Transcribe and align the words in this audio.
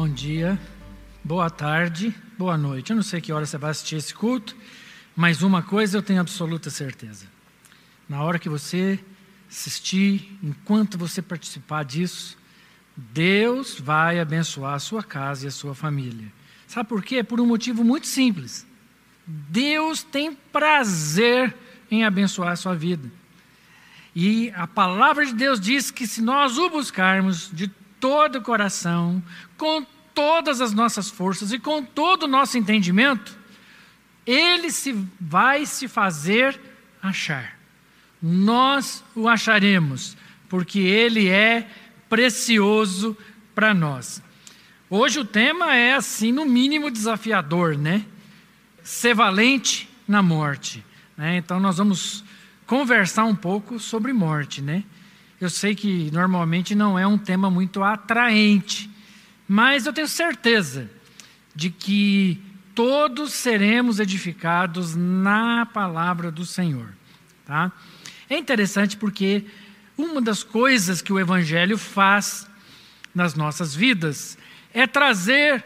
Bom 0.00 0.08
dia, 0.08 0.56
boa 1.24 1.50
tarde, 1.50 2.14
boa 2.38 2.56
noite. 2.56 2.90
Eu 2.90 2.94
não 2.94 3.02
sei 3.02 3.20
que 3.20 3.32
hora 3.32 3.44
você 3.44 3.58
vai 3.58 3.72
assistir 3.72 3.96
esse 3.96 4.14
culto, 4.14 4.56
mas 5.16 5.42
uma 5.42 5.60
coisa 5.60 5.98
eu 5.98 6.02
tenho 6.02 6.20
absoluta 6.20 6.70
certeza. 6.70 7.26
Na 8.08 8.22
hora 8.22 8.38
que 8.38 8.48
você 8.48 9.00
assistir, 9.50 10.38
enquanto 10.40 10.96
você 10.96 11.20
participar 11.20 11.84
disso, 11.84 12.38
Deus 12.96 13.76
vai 13.80 14.20
abençoar 14.20 14.74
a 14.74 14.78
sua 14.78 15.02
casa 15.02 15.46
e 15.46 15.48
a 15.48 15.50
sua 15.50 15.74
família. 15.74 16.32
Sabe 16.68 16.88
por 16.88 17.02
quê? 17.02 17.24
Por 17.24 17.40
um 17.40 17.46
motivo 17.46 17.82
muito 17.82 18.06
simples. 18.06 18.64
Deus 19.26 20.04
tem 20.04 20.32
prazer 20.32 21.52
em 21.90 22.04
abençoar 22.04 22.52
a 22.52 22.56
sua 22.56 22.76
vida. 22.76 23.10
E 24.14 24.52
a 24.54 24.68
palavra 24.68 25.26
de 25.26 25.34
Deus 25.34 25.58
diz 25.58 25.90
que 25.90 26.06
se 26.06 26.22
nós 26.22 26.56
o 26.56 26.70
buscarmos 26.70 27.50
de 27.52 27.66
todo 28.00 28.36
o 28.36 28.42
coração, 28.42 29.22
com 29.56 29.84
todas 30.14 30.60
as 30.60 30.72
nossas 30.72 31.08
forças 31.08 31.52
e 31.52 31.58
com 31.58 31.82
todo 31.82 32.24
o 32.24 32.28
nosso 32.28 32.58
entendimento, 32.58 33.38
ele 34.26 34.70
se 34.70 34.92
vai 35.20 35.64
se 35.64 35.88
fazer 35.88 36.60
achar. 37.02 37.58
Nós 38.20 39.04
o 39.14 39.28
acharemos, 39.28 40.16
porque 40.48 40.80
ele 40.80 41.28
é 41.28 41.68
precioso 42.08 43.16
para 43.54 43.72
nós. 43.72 44.22
Hoje 44.90 45.20
o 45.20 45.24
tema 45.24 45.74
é 45.74 45.94
assim, 45.94 46.32
no 46.32 46.44
mínimo 46.44 46.90
desafiador, 46.90 47.76
né? 47.76 48.04
Ser 48.82 49.14
valente 49.14 49.88
na 50.06 50.22
morte. 50.22 50.84
Né? 51.16 51.36
Então 51.36 51.60
nós 51.60 51.76
vamos 51.76 52.24
conversar 52.66 53.24
um 53.24 53.36
pouco 53.36 53.78
sobre 53.78 54.12
morte, 54.12 54.62
né? 54.62 54.84
Eu 55.40 55.48
sei 55.48 55.74
que 55.74 56.10
normalmente 56.12 56.74
não 56.74 56.98
é 56.98 57.06
um 57.06 57.16
tema 57.16 57.50
muito 57.50 57.82
atraente, 57.82 58.90
mas 59.46 59.86
eu 59.86 59.92
tenho 59.92 60.08
certeza 60.08 60.90
de 61.54 61.70
que 61.70 62.42
todos 62.74 63.32
seremos 63.32 64.00
edificados 64.00 64.94
na 64.96 65.66
palavra 65.66 66.30
do 66.30 66.44
Senhor, 66.44 66.88
tá? 67.46 67.72
É 68.28 68.36
interessante 68.36 68.96
porque 68.96 69.44
uma 69.96 70.20
das 70.20 70.42
coisas 70.42 71.02
que 71.02 71.12
o 71.12 71.18
evangelho 71.18 71.78
faz 71.78 72.48
nas 73.14 73.34
nossas 73.34 73.74
vidas 73.74 74.38
é 74.72 74.86
trazer 74.86 75.64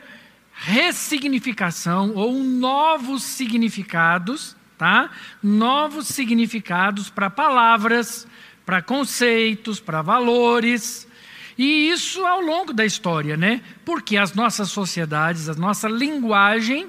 ressignificação 0.55 2.13
ou 2.15 2.43
novos 2.43 3.23
significados, 3.23 4.57
tá? 4.79 5.11
Novos 5.43 6.07
significados 6.07 7.11
para 7.11 7.29
palavras, 7.29 8.27
para 8.65 8.83
conceitos, 8.83 9.81
para 9.81 10.03
valores. 10.03 11.09
E 11.57 11.91
isso 11.91 12.25
ao 12.25 12.41
longo 12.41 12.73
da 12.73 12.85
história, 12.85 13.37
né? 13.37 13.61
Porque 13.85 14.17
as 14.17 14.35
nossas 14.35 14.71
sociedades, 14.71 15.49
a 15.49 15.55
nossa 15.55 15.89
linguagem, 15.89 16.89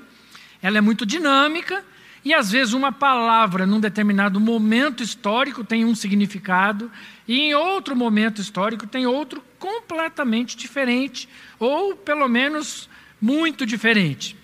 ela 0.62 0.78
é 0.78 0.82
muito 0.82 1.06
dinâmica 1.06 1.84
e 2.24 2.34
às 2.34 2.50
vezes 2.52 2.74
uma 2.74 2.92
palavra 2.92 3.66
num 3.66 3.80
determinado 3.80 4.40
momento 4.40 5.04
histórico 5.04 5.64
tem 5.64 5.84
um 5.84 5.94
significado 5.94 6.90
e 7.28 7.38
em 7.40 7.54
outro 7.54 7.96
momento 7.96 8.40
histórico 8.40 8.88
tem 8.88 9.06
outro 9.06 9.44
completamente 9.60 10.56
diferente 10.56 11.28
ou 11.60 11.96
pelo 11.96 12.30
menos 12.30 12.90
muito 13.22 13.66
diferente. 13.66 14.38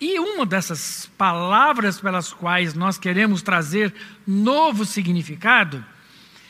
E 0.00 0.18
uma 0.20 0.46
dessas 0.46 1.10
palavras 1.18 2.00
pelas 2.00 2.32
quais 2.32 2.74
nós 2.74 2.98
queremos 2.98 3.42
trazer 3.42 3.92
novo 4.26 4.84
significado 4.84 5.84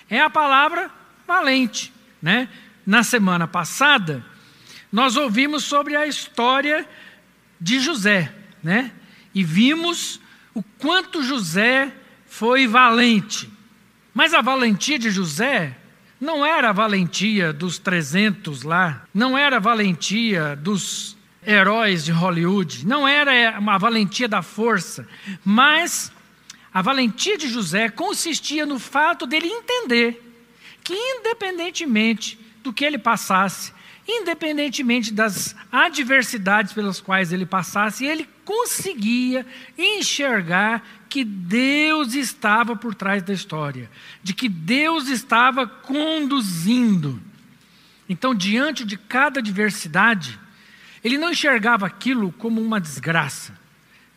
é 0.08 0.20
a 0.20 0.30
palavra 0.30 0.90
valente. 1.26 1.92
Né? 2.20 2.48
Na 2.86 3.02
semana 3.02 3.46
passada, 3.46 4.24
nós 4.92 5.16
ouvimos 5.16 5.64
sobre 5.64 5.96
a 5.96 6.06
história 6.06 6.88
de 7.60 7.80
José, 7.80 8.32
né? 8.62 8.92
E 9.34 9.42
vimos 9.42 10.20
o 10.54 10.62
quanto 10.62 11.22
José 11.22 11.92
foi 12.26 12.66
valente. 12.66 13.50
Mas 14.12 14.32
a 14.32 14.40
valentia 14.40 14.98
de 14.98 15.10
José 15.10 15.76
não 16.20 16.46
era 16.46 16.70
a 16.70 16.72
valentia 16.72 17.52
dos 17.52 17.78
300 17.78 18.62
lá, 18.62 19.04
não 19.12 19.36
era 19.36 19.56
a 19.56 19.60
valentia 19.60 20.54
dos 20.54 21.16
heróis 21.46 22.04
de 22.04 22.12
Hollywood, 22.12 22.86
não 22.86 23.06
era 23.06 23.58
uma 23.58 23.76
valentia 23.76 24.28
da 24.28 24.40
força, 24.40 25.06
mas 25.44 26.12
a 26.74 26.82
valentia 26.82 27.38
de 27.38 27.48
José 27.48 27.88
consistia 27.88 28.66
no 28.66 28.80
fato 28.80 29.28
dele 29.28 29.46
entender 29.46 30.20
que, 30.82 30.92
independentemente 30.92 32.36
do 32.64 32.72
que 32.72 32.84
ele 32.84 32.98
passasse, 32.98 33.72
independentemente 34.08 35.14
das 35.14 35.54
adversidades 35.70 36.72
pelas 36.72 37.00
quais 37.00 37.32
ele 37.32 37.46
passasse, 37.46 38.04
ele 38.04 38.28
conseguia 38.44 39.46
enxergar 39.78 40.84
que 41.08 41.24
Deus 41.24 42.14
estava 42.14 42.74
por 42.74 42.92
trás 42.92 43.22
da 43.22 43.32
história, 43.32 43.88
de 44.20 44.34
que 44.34 44.48
Deus 44.48 45.06
estava 45.08 45.68
conduzindo. 45.68 47.22
Então, 48.08 48.34
diante 48.34 48.84
de 48.84 48.96
cada 48.96 49.38
adversidade, 49.38 50.38
ele 51.04 51.18
não 51.18 51.30
enxergava 51.30 51.86
aquilo 51.86 52.32
como 52.32 52.60
uma 52.60 52.80
desgraça, 52.80 53.56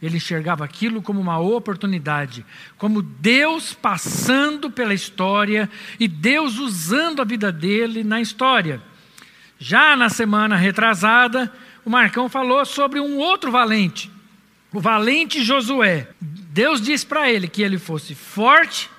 ele 0.02 0.18
enxergava 0.18 0.63
aquilo 0.63 1.02
como 1.02 1.19
uma 1.19 1.40
oportunidade, 1.40 2.46
como 2.78 3.02
Deus 3.02 3.74
passando 3.74 4.69
pela 4.69 4.94
história 4.94 5.69
e 6.00 6.08
Deus 6.08 6.59
usando 6.59 7.22
a 7.22 7.25
vida 7.25 7.52
dele 7.52 8.03
na 8.03 8.22
história. 8.22 8.81
Já 9.57 9.96
na 9.96 10.09
semana 10.09 10.56
retrasada, 10.56 11.52
o 11.84 11.90
Marcão 11.90 12.30
falou 12.30 12.63
sobre 12.66 13.00
um 13.00 13.18
outro 13.18 13.52
valente, 13.52 14.12
o 14.72 14.80
valente 14.80 15.44
Josué. 15.44 16.07
Deus 16.22 16.80
disse 16.80 17.06
para 17.06 17.31
ele 17.31 17.47
que 17.47 17.63
ele 17.63 17.80
fosse 17.80 18.13
forte 18.13 18.90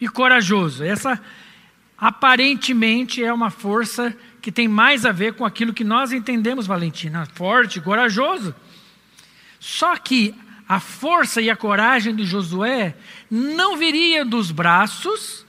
e 0.00 0.08
corajoso. 0.08 0.84
Essa 0.84 1.18
aparentemente 1.96 3.24
é 3.24 3.32
uma 3.32 3.50
força 3.50 4.14
que 4.42 4.52
tem 4.52 4.68
mais 4.68 5.06
a 5.06 5.12
ver 5.12 5.32
com 5.34 5.44
aquilo 5.44 5.72
que 5.72 5.84
nós 5.84 6.12
entendemos, 6.12 6.66
Valentina, 6.66 7.26
forte, 7.32 7.80
corajoso. 7.80 8.54
Só 9.64 9.96
que 9.96 10.34
a 10.68 10.78
força 10.78 11.40
e 11.40 11.48
a 11.48 11.56
coragem 11.56 12.14
de 12.14 12.26
Josué 12.26 12.94
não 13.30 13.78
viria 13.78 14.22
dos 14.22 14.50
braços, 14.50 15.46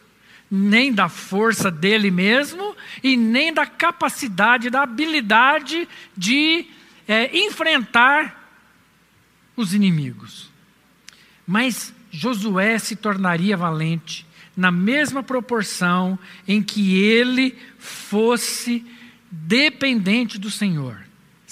nem 0.49 0.93
da 0.93 1.09
força 1.09 1.69
dele 1.69 2.09
mesmo, 2.09 2.77
e 3.03 3.17
nem 3.17 3.53
da 3.53 3.65
capacidade, 3.65 4.69
da 4.69 4.83
habilidade 4.83 5.85
de 6.15 6.65
é, 7.05 7.37
enfrentar 7.37 8.41
os 9.53 9.73
inimigos. 9.73 10.49
Mas 11.45 11.93
Josué 12.09 12.79
se 12.79 12.95
tornaria 12.95 13.57
valente 13.57 14.25
na 14.55 14.71
mesma 14.71 15.21
proporção 15.23 16.17
em 16.47 16.63
que 16.63 17.03
ele 17.03 17.53
fosse 17.77 18.85
dependente 19.29 20.39
do 20.39 20.49
Senhor. 20.49 21.04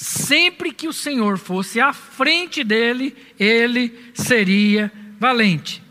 Sempre 0.04 0.74
que 0.74 0.86
o 0.86 0.92
Senhor 0.92 1.38
fosse 1.38 1.80
à 1.80 1.94
frente 1.94 2.62
dele, 2.62 3.16
ele 3.40 4.12
seria 4.14 4.92
valente. 5.18 5.82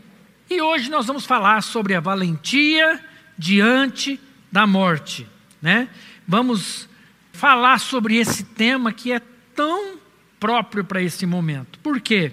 E 0.51 0.61
hoje 0.61 0.91
nós 0.91 1.07
vamos 1.07 1.25
falar 1.25 1.63
sobre 1.63 1.95
a 1.95 2.01
valentia 2.01 3.03
diante 3.39 4.21
da 4.53 4.67
morte, 4.67 5.27
né? 5.63 5.89
Vamos 6.29 6.87
falar 7.33 7.79
sobre 7.79 8.17
esse 8.17 8.45
tema 8.45 8.93
que 8.93 9.13
é 9.13 9.19
tão 9.55 9.97
próprio 10.39 10.85
para 10.85 11.01
esse 11.01 11.25
momento. 11.25 11.79
Por 11.79 11.99
quê? 11.99 12.33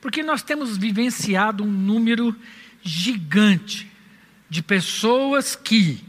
Porque 0.00 0.22
nós 0.22 0.42
temos 0.42 0.78
vivenciado 0.78 1.64
um 1.64 1.70
número 1.70 2.34
gigante 2.82 3.86
de 4.48 4.62
pessoas 4.62 5.54
que 5.54 6.02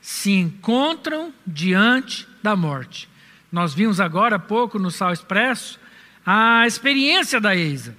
se 0.00 0.30
encontram 0.30 1.34
diante 1.44 2.28
da 2.40 2.54
morte. 2.54 3.12
Nós 3.54 3.72
vimos 3.72 4.00
agora 4.00 4.34
há 4.34 4.38
pouco 4.40 4.80
no 4.80 4.90
Sal 4.90 5.12
Expresso 5.12 5.78
a 6.26 6.66
experiência 6.66 7.40
da 7.40 7.54
Eisa, 7.54 7.96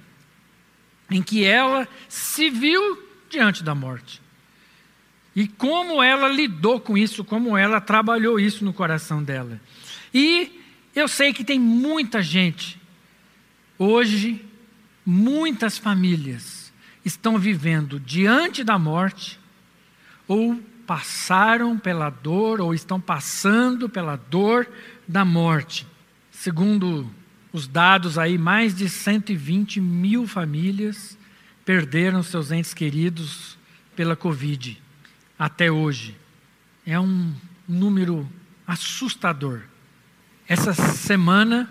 em 1.10 1.22
que 1.22 1.44
ela 1.46 1.88
se 2.10 2.50
viu 2.50 3.02
diante 3.30 3.64
da 3.64 3.74
morte. 3.74 4.20
E 5.34 5.48
como 5.48 6.02
ela 6.02 6.28
lidou 6.28 6.78
com 6.78 6.94
isso, 6.98 7.24
como 7.24 7.56
ela 7.56 7.80
trabalhou 7.80 8.38
isso 8.38 8.66
no 8.66 8.72
coração 8.74 9.22
dela. 9.22 9.58
E 10.12 10.60
eu 10.94 11.08
sei 11.08 11.32
que 11.32 11.42
tem 11.42 11.58
muita 11.58 12.20
gente, 12.20 12.78
hoje, 13.78 14.44
muitas 15.06 15.78
famílias 15.78 16.70
estão 17.02 17.38
vivendo 17.38 17.98
diante 17.98 18.62
da 18.62 18.78
morte, 18.78 19.40
ou 20.28 20.60
passaram 20.86 21.78
pela 21.78 22.10
dor, 22.10 22.60
ou 22.60 22.74
estão 22.74 23.00
passando 23.00 23.88
pela 23.88 24.16
dor 24.16 24.68
da 25.06 25.24
morte. 25.24 25.86
Segundo 26.30 27.10
os 27.52 27.66
dados 27.66 28.18
aí, 28.18 28.36
mais 28.36 28.74
de 28.74 28.88
120 28.88 29.80
mil 29.80 30.26
famílias 30.26 31.16
perderam 31.64 32.22
seus 32.22 32.50
entes 32.50 32.74
queridos 32.74 33.58
pela 33.94 34.14
Covid 34.14 34.80
até 35.38 35.70
hoje. 35.70 36.16
É 36.84 36.98
um 37.00 37.34
número 37.66 38.28
assustador. 38.66 39.62
Essa 40.46 40.72
semana 40.74 41.68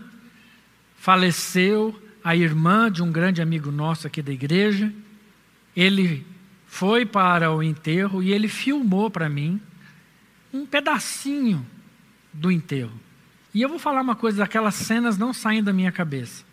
faleceu 0.97 2.01
a 2.23 2.35
irmã 2.35 2.91
de 2.91 3.03
um 3.03 3.11
grande 3.11 3.41
amigo 3.41 3.71
nosso 3.71 4.07
aqui 4.07 4.21
da 4.21 4.31
igreja. 4.31 4.91
Ele 5.75 6.25
foi 6.65 7.05
para 7.05 7.51
o 7.51 7.61
enterro 7.61 8.23
e 8.23 8.31
ele 8.31 8.47
filmou 8.47 9.09
para 9.09 9.29
mim 9.29 9.61
um 10.51 10.65
pedacinho 10.65 11.65
do 12.33 12.51
enterro. 12.51 13.04
E 13.55 13.61
eu 13.61 13.69
vou 13.69 13.79
falar 13.79 14.01
uma 14.01 14.17
coisa: 14.17 14.43
aquelas 14.43 14.75
cenas 14.75 15.17
não 15.17 15.31
saem 15.31 15.63
da 15.63 15.71
minha 15.71 15.91
cabeça. 15.91 16.43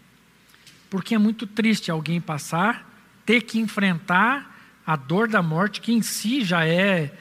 Porque 0.89 1.17
é 1.17 1.19
muito 1.19 1.49
triste 1.49 1.91
alguém 1.91 2.21
passar, 2.21 2.89
ter 3.27 3.43
que 3.43 3.59
enfrentar 3.59 4.81
a 4.87 4.95
dor 4.95 5.27
da 5.27 5.43
morte, 5.43 5.81
que 5.81 5.93
em 5.93 6.01
si 6.01 6.45
já 6.45 6.65
é 6.65 7.13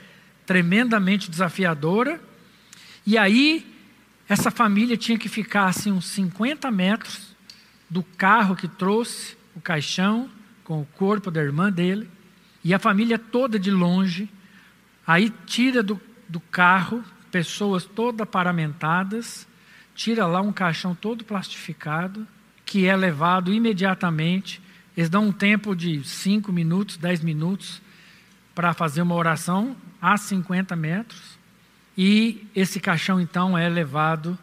tremendamente 0.45 1.31
desafiadora, 1.31 2.21
e 3.07 3.17
aí 3.17 3.65
essa 4.29 4.51
família 4.51 4.95
tinha 4.95 5.17
que 5.17 5.29
ficar 5.29 5.65
assim 5.65 5.91
uns 5.91 6.05
50 6.07 6.69
metros 6.69 7.35
do 7.89 8.03
carro 8.03 8.55
que 8.55 8.67
trouxe 8.67 9.35
o 9.55 9.61
caixão 9.61 10.29
com 10.63 10.81
o 10.81 10.85
corpo 10.85 11.31
da 11.31 11.41
irmã 11.41 11.71
dele, 11.71 12.09
e 12.63 12.73
a 12.73 12.79
família 12.79 13.17
toda 13.17 13.57
de 13.57 13.71
longe, 13.71 14.29
aí 15.07 15.31
tira 15.47 15.81
do, 15.81 15.99
do 16.27 16.39
carro 16.39 17.03
pessoas 17.31 17.85
todas 17.85 18.27
paramentadas, 18.27 19.47
tira 20.01 20.25
lá 20.25 20.41
um 20.41 20.51
caixão 20.51 20.95
todo 20.95 21.23
plastificado, 21.23 22.27
que 22.65 22.87
é 22.87 22.95
levado 22.95 23.53
imediatamente. 23.53 24.59
Eles 24.97 25.11
dão 25.11 25.27
um 25.27 25.31
tempo 25.31 25.75
de 25.75 26.03
5 26.03 26.51
minutos, 26.51 26.97
10 26.97 27.23
minutos 27.23 27.79
para 28.55 28.73
fazer 28.73 29.03
uma 29.03 29.13
oração 29.13 29.75
a 30.01 30.17
50 30.17 30.75
metros. 30.75 31.37
E 31.95 32.47
esse 32.55 32.79
caixão 32.79 33.21
então 33.21 33.55
é 33.55 33.69
levado 33.69 34.35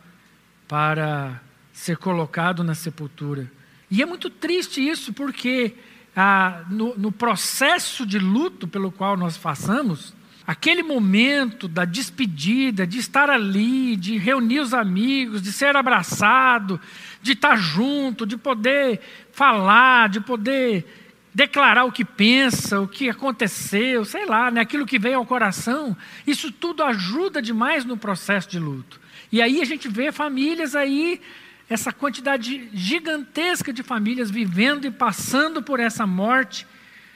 para 0.69 1.41
ser 1.73 1.97
colocado 1.97 2.63
na 2.63 2.77
sepultura. 2.77 3.51
E 3.91 4.01
é 4.01 4.07
muito 4.07 4.31
triste 4.31 4.87
isso, 4.87 5.13
porque 5.13 5.75
ah, 6.15 6.63
no, 6.71 6.97
no 6.97 7.11
processo 7.11 8.07
de 8.07 8.21
luto 8.21 8.69
pelo 8.69 8.93
qual 8.93 9.17
nós 9.17 9.37
passamos, 9.37 10.15
aquele 10.49 10.83
momento 10.83 11.69
da 11.69 11.85
despedida, 11.85 12.87
de 12.87 12.97
estar 12.97 13.29
ali, 13.29 13.95
de 13.97 14.17
reunir 14.17 14.61
os 14.61 14.73
amigos, 14.73 15.43
de 15.43 15.53
ser 15.53 15.77
abraçado, 15.77 16.81
de 17.21 17.33
estar 17.33 17.55
junto, 17.55 18.25
de 18.25 18.39
poder 18.39 18.99
falar, 19.31 20.09
de 20.09 20.23
poder 20.23 20.87
declarar 21.35 21.85
o 21.85 21.93
que 21.93 22.03
pensa, 22.03 22.81
o 22.81 22.89
que 22.89 23.11
aconteceu, 23.11 24.07
sei 24.07 24.25
lá, 24.25 24.51
né, 24.51 24.63
aquilo 24.63 24.87
que 24.87 24.99
veio 24.99 25.19
ao 25.19 25.27
coração, 25.27 25.95
isso 26.27 26.51
tudo 26.51 26.83
ajuda 26.83 27.43
demais 27.43 27.85
no 27.85 27.99
processo 27.99 28.49
de 28.49 28.59
luto. 28.59 28.99
E 29.31 29.43
aí 29.43 29.61
a 29.61 29.67
gente 29.67 29.87
vê 29.87 30.11
famílias 30.11 30.75
aí, 30.75 31.21
essa 31.69 31.93
quantidade 31.93 32.71
gigantesca 32.73 33.71
de 33.71 33.83
famílias 33.83 34.31
vivendo 34.31 34.87
e 34.87 34.91
passando 34.91 35.63
por 35.63 35.79
essa 35.79 36.07
morte 36.07 36.67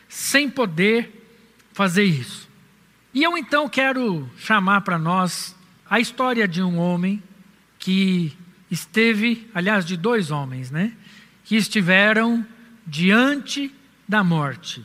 sem 0.06 0.50
poder 0.50 1.10
fazer 1.72 2.04
isso. 2.04 2.51
E 3.14 3.22
eu 3.22 3.36
então 3.36 3.68
quero 3.68 4.28
chamar 4.38 4.80
para 4.80 4.98
nós 4.98 5.54
a 5.88 6.00
história 6.00 6.48
de 6.48 6.62
um 6.62 6.78
homem 6.78 7.22
que 7.78 8.34
esteve, 8.70 9.46
aliás, 9.54 9.84
de 9.84 9.98
dois 9.98 10.30
homens, 10.30 10.70
né? 10.70 10.92
Que 11.44 11.56
estiveram 11.56 12.46
diante 12.86 13.70
da 14.08 14.24
morte, 14.24 14.82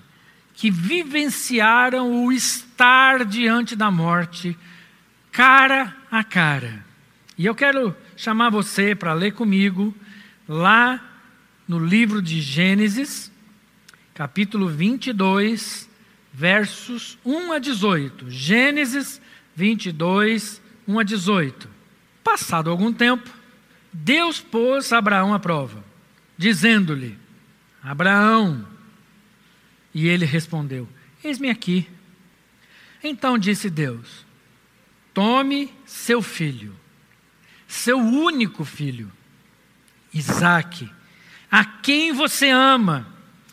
que 0.53 0.69
vivenciaram 0.69 2.25
o 2.25 2.31
estar 2.33 3.23
diante 3.23 3.77
da 3.77 3.89
morte, 3.89 4.57
cara 5.31 5.95
a 6.11 6.21
cara. 6.21 6.85
E 7.37 7.45
eu 7.45 7.55
quero 7.55 7.95
chamar 8.17 8.49
você 8.49 8.93
para 8.93 9.13
ler 9.13 9.33
comigo 9.33 9.95
lá 10.49 10.99
no 11.65 11.79
livro 11.79 12.21
de 12.21 12.41
Gênesis, 12.41 13.31
capítulo 14.13 14.67
22, 14.67 15.86
versos 16.37 17.17
1 17.25 17.51
a 17.51 17.57
18. 17.57 18.29
Gênesis 18.29 19.19
22, 19.55 20.61
1 20.87 20.99
a 20.99 21.03
18. 21.03 21.67
Passado 22.23 22.69
algum 22.69 22.93
tempo, 22.93 23.27
Deus 23.91 24.39
pôs 24.39 24.93
Abraão 24.93 25.33
à 25.33 25.39
prova, 25.39 25.83
dizendo-lhe: 26.37 27.17
Abraão. 27.81 28.67
E 29.91 30.07
ele 30.07 30.25
respondeu: 30.25 30.87
Eis-me 31.23 31.49
aqui. 31.49 31.89
Então 33.03 33.35
disse 33.39 33.67
Deus: 33.67 34.23
Tome 35.15 35.73
seu 35.87 36.21
filho, 36.21 36.75
seu 37.67 37.97
único 37.97 38.63
filho, 38.63 39.11
Isaque, 40.13 40.87
a 41.49 41.65
quem 41.65 42.13
você 42.13 42.51
ama, 42.51 43.07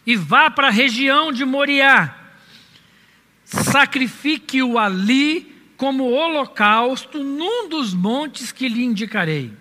e 0.06 0.16
vá 0.16 0.50
para 0.50 0.68
a 0.68 0.70
região 0.70 1.32
de 1.32 1.46
Moriá 1.46 2.20
sacrifique-o 3.44 4.78
ali 4.78 5.54
como 5.76 6.10
holocausto 6.10 7.22
num 7.22 7.68
dos 7.68 7.92
montes 7.92 8.50
que 8.52 8.68
lhe 8.68 8.82
indicarei. 8.82 9.52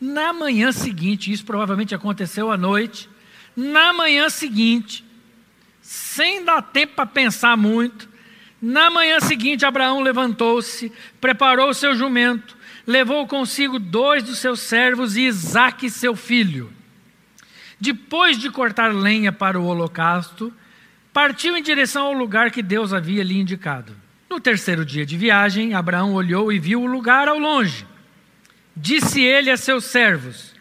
Na 0.00 0.32
manhã 0.32 0.72
seguinte, 0.72 1.32
isso 1.32 1.44
provavelmente 1.44 1.94
aconteceu 1.94 2.50
à 2.50 2.56
noite, 2.56 3.08
na 3.56 3.92
manhã 3.92 4.28
seguinte, 4.28 5.04
sem 5.80 6.44
dar 6.44 6.62
tempo 6.62 6.94
para 6.94 7.06
pensar 7.06 7.56
muito, 7.56 8.08
na 8.60 8.90
manhã 8.90 9.20
seguinte, 9.20 9.66
Abraão 9.66 10.00
levantou-se, 10.00 10.90
preparou 11.20 11.68
o 11.68 11.74
seu 11.74 11.94
jumento, 11.94 12.56
levou 12.86 13.26
consigo 13.26 13.78
dois 13.78 14.22
dos 14.22 14.38
seus 14.38 14.60
servos 14.60 15.16
e 15.16 15.26
Isaque, 15.26 15.90
seu 15.90 16.16
filho. 16.16 16.72
Depois 17.78 18.38
de 18.38 18.50
cortar 18.50 18.94
lenha 18.94 19.30
para 19.30 19.60
o 19.60 19.66
holocausto, 19.66 20.50
partiu 21.14 21.56
em 21.56 21.62
direção 21.62 22.06
ao 22.06 22.12
lugar 22.12 22.50
que 22.50 22.60
Deus 22.60 22.92
havia 22.92 23.22
lhe 23.22 23.38
indicado. 23.38 23.94
No 24.28 24.40
terceiro 24.40 24.84
dia 24.84 25.06
de 25.06 25.16
viagem, 25.16 25.72
Abraão 25.72 26.12
olhou 26.12 26.52
e 26.52 26.58
viu 26.58 26.82
o 26.82 26.86
lugar 26.86 27.28
ao 27.28 27.38
longe. 27.38 27.86
Disse 28.76 29.22
ele 29.22 29.48
a 29.48 29.56
seus 29.56 29.84
servos: 29.84 30.52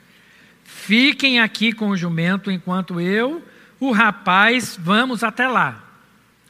Fiquem 0.63 1.39
aqui 1.39 1.73
com 1.73 1.89
o 1.89 1.97
jumento 1.97 2.51
enquanto 2.51 3.01
eu, 3.01 3.43
o 3.79 3.91
rapaz, 3.91 4.77
vamos 4.79 5.23
até 5.23 5.47
lá. 5.47 5.83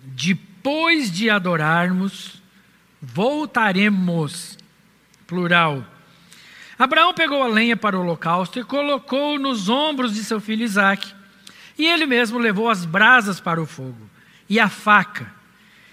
Depois 0.02 1.10
de 1.10 1.30
adorarmos, 1.30 2.44
voltaremos. 3.02 4.58
Plural. 5.26 5.88
Abraão 6.78 7.14
pegou 7.14 7.42
a 7.42 7.48
lenha 7.48 7.78
para 7.78 7.98
o 7.98 8.02
holocausto 8.02 8.60
e 8.60 8.64
colocou 8.64 9.40
nos 9.40 9.70
ombros 9.70 10.14
de 10.14 10.24
seu 10.24 10.42
filho 10.42 10.64
Isaque 10.64 11.23
e 11.78 11.86
ele 11.86 12.06
mesmo 12.06 12.38
levou 12.38 12.70
as 12.70 12.86
brasas 12.86 13.40
para 13.40 13.62
o 13.62 13.66
fogo 13.66 14.10
e 14.50 14.60
a 14.60 14.70
faca. 14.70 15.32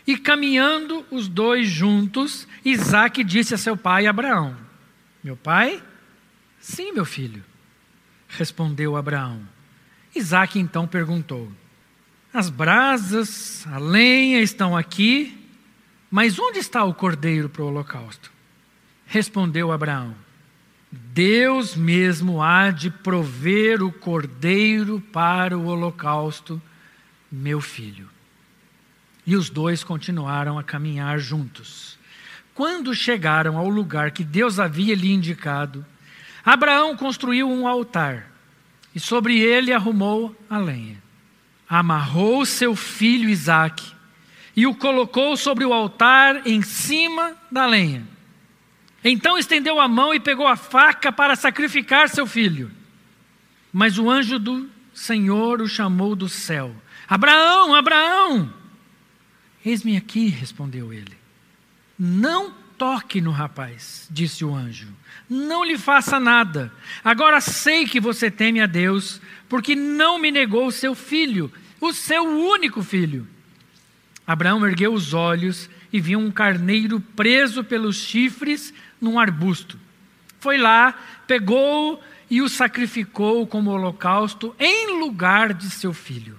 E 0.07 0.17
caminhando 0.17 1.05
os 1.11 1.29
dois 1.29 1.69
juntos, 1.69 2.47
Isaac 2.65 3.23
disse 3.23 3.55
a 3.55 3.59
seu 3.59 3.77
pai 3.77 4.07
Abraão: 4.07 4.57
Meu 5.23 5.37
pai? 5.37 5.83
Sim, 6.59 6.93
meu 6.93 7.05
filho. 7.05 7.45
Respondeu 8.29 8.97
Abraão. 8.97 9.41
Isaac 10.15 10.59
então 10.59 10.87
perguntou: 10.87 11.51
As 12.33 12.51
brasas, 12.51 13.67
a 13.69 13.79
lenha 13.79 14.41
estão 14.41 14.77
aqui, 14.77 15.39
mas 16.11 16.39
onde 16.39 16.59
está 16.59 16.85
o 16.85 16.95
cordeiro 16.95 17.49
para 17.49 17.63
o 17.63 17.67
holocausto? 17.67 18.33
Respondeu 19.07 19.71
Abraão: 19.71 20.15
Deus 20.91 21.77
mesmo 21.77 22.43
há 22.43 22.71
de 22.71 22.91
prover 22.91 23.83
o 23.83 23.93
cordeiro 23.93 25.01
para 25.13 25.57
o 25.57 25.67
holocausto, 25.67 26.61
meu 27.31 27.61
filho. 27.61 28.09
E 29.25 29.37
os 29.37 29.49
dois 29.49 29.85
continuaram 29.85 30.59
a 30.59 30.65
caminhar 30.65 31.19
juntos. 31.19 31.97
Quando 32.55 32.95
chegaram 32.95 33.57
ao 33.57 33.69
lugar 33.69 34.11
que 34.11 34.25
Deus 34.25 34.59
havia 34.59 34.95
lhe 34.95 35.13
indicado, 35.13 35.87
Abraão 36.45 36.97
construiu 36.97 37.49
um 37.49 37.69
altar 37.69 38.31
e 38.93 38.99
sobre 38.99 39.39
ele 39.39 39.73
arrumou 39.73 40.35
a 40.49 40.59
lenha. 40.59 41.01
Amarrou 41.69 42.45
seu 42.45 42.75
filho 42.75 43.29
Isaque 43.29 43.93
e 44.57 44.67
o 44.67 44.75
colocou 44.75 45.37
sobre 45.37 45.65
o 45.65 45.73
altar 45.73 46.45
em 46.45 46.61
cima 46.63 47.37
da 47.51 47.67
lenha. 47.67 48.10
Então 49.03 49.39
estendeu 49.39 49.81
a 49.81 49.89
mão 49.89 50.15
e 50.15 50.21
pegou 50.21 50.47
a 50.47 50.57
faca 50.57 51.11
para 51.11 51.35
sacrificar 51.35 52.09
seu 52.09 52.27
filho. 52.27 52.71
Mas 53.73 53.99
o 53.99 54.11
anjo 54.11 54.39
do 54.39 54.69
Senhor 54.93 55.61
o 55.63 55.69
chamou 55.69 56.15
do 56.15 56.29
céu: 56.29 56.75
Abraão, 57.09 57.75
Abraão! 57.75 58.53
Eis-me 59.65 59.97
aqui, 59.97 60.29
respondeu 60.29 60.93
ele. 60.93 61.17
Não 61.99 62.53
toque 62.79 63.21
no 63.21 63.31
rapaz, 63.31 64.09
disse 64.11 64.43
o 64.45 64.55
anjo. 64.55 64.89
Não 65.29 65.63
lhe 65.63 65.77
faça 65.77 66.19
nada. 66.19 66.73
Agora 67.05 67.41
sei 67.41 67.87
que 67.87 68.01
você 68.01 68.31
teme 68.31 68.61
a 68.61 68.67
Deus, 68.67 69.21
porque 69.49 69.75
não 69.77 70.19
me 70.19 70.31
negou 70.31 70.67
o 70.67 70.73
seu 70.73 70.95
filho, 70.95 71.53
o 71.79 71.93
seu 71.93 72.25
único 72.25 72.83
filho. 72.83 73.29
Abraão 74.27 74.67
ergueu 74.67 74.95
os 74.95 75.13
olhos 75.13 75.69
e 75.93 76.01
viu 76.01 76.19
um 76.19 76.31
carneiro 76.31 77.01
preso 77.01 77.63
pelos 77.63 77.97
chifres 77.97 78.73
num 79.01 79.19
arbusto. 79.19 79.79
foi 80.39 80.57
lá, 80.57 80.95
pegou 81.27 82.03
e 82.31 82.41
o 82.41 82.49
sacrificou 82.49 83.47
como 83.47 83.71
holocausto 83.71 84.55
em 84.59 84.99
lugar 84.99 85.53
de 85.53 85.69
seu 85.69 85.93
filho. 85.93 86.39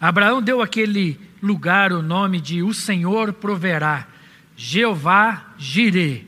Abraão 0.00 0.40
deu 0.40 0.62
aquele 0.62 1.18
lugar 1.42 1.92
o 1.92 2.02
nome 2.02 2.40
de 2.40 2.62
O 2.62 2.72
Senhor 2.72 3.32
proverá, 3.32 4.06
Jeová 4.56 5.54
Jireh. 5.58 6.24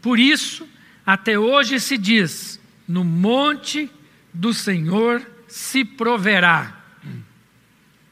Por 0.00 0.18
isso, 0.18 0.68
até 1.04 1.38
hoje 1.38 1.80
se 1.80 1.98
diz: 1.98 2.60
no 2.86 3.04
monte 3.04 3.90
do 4.32 4.54
Senhor 4.54 5.22
se 5.48 5.84
proverá. 5.84 6.76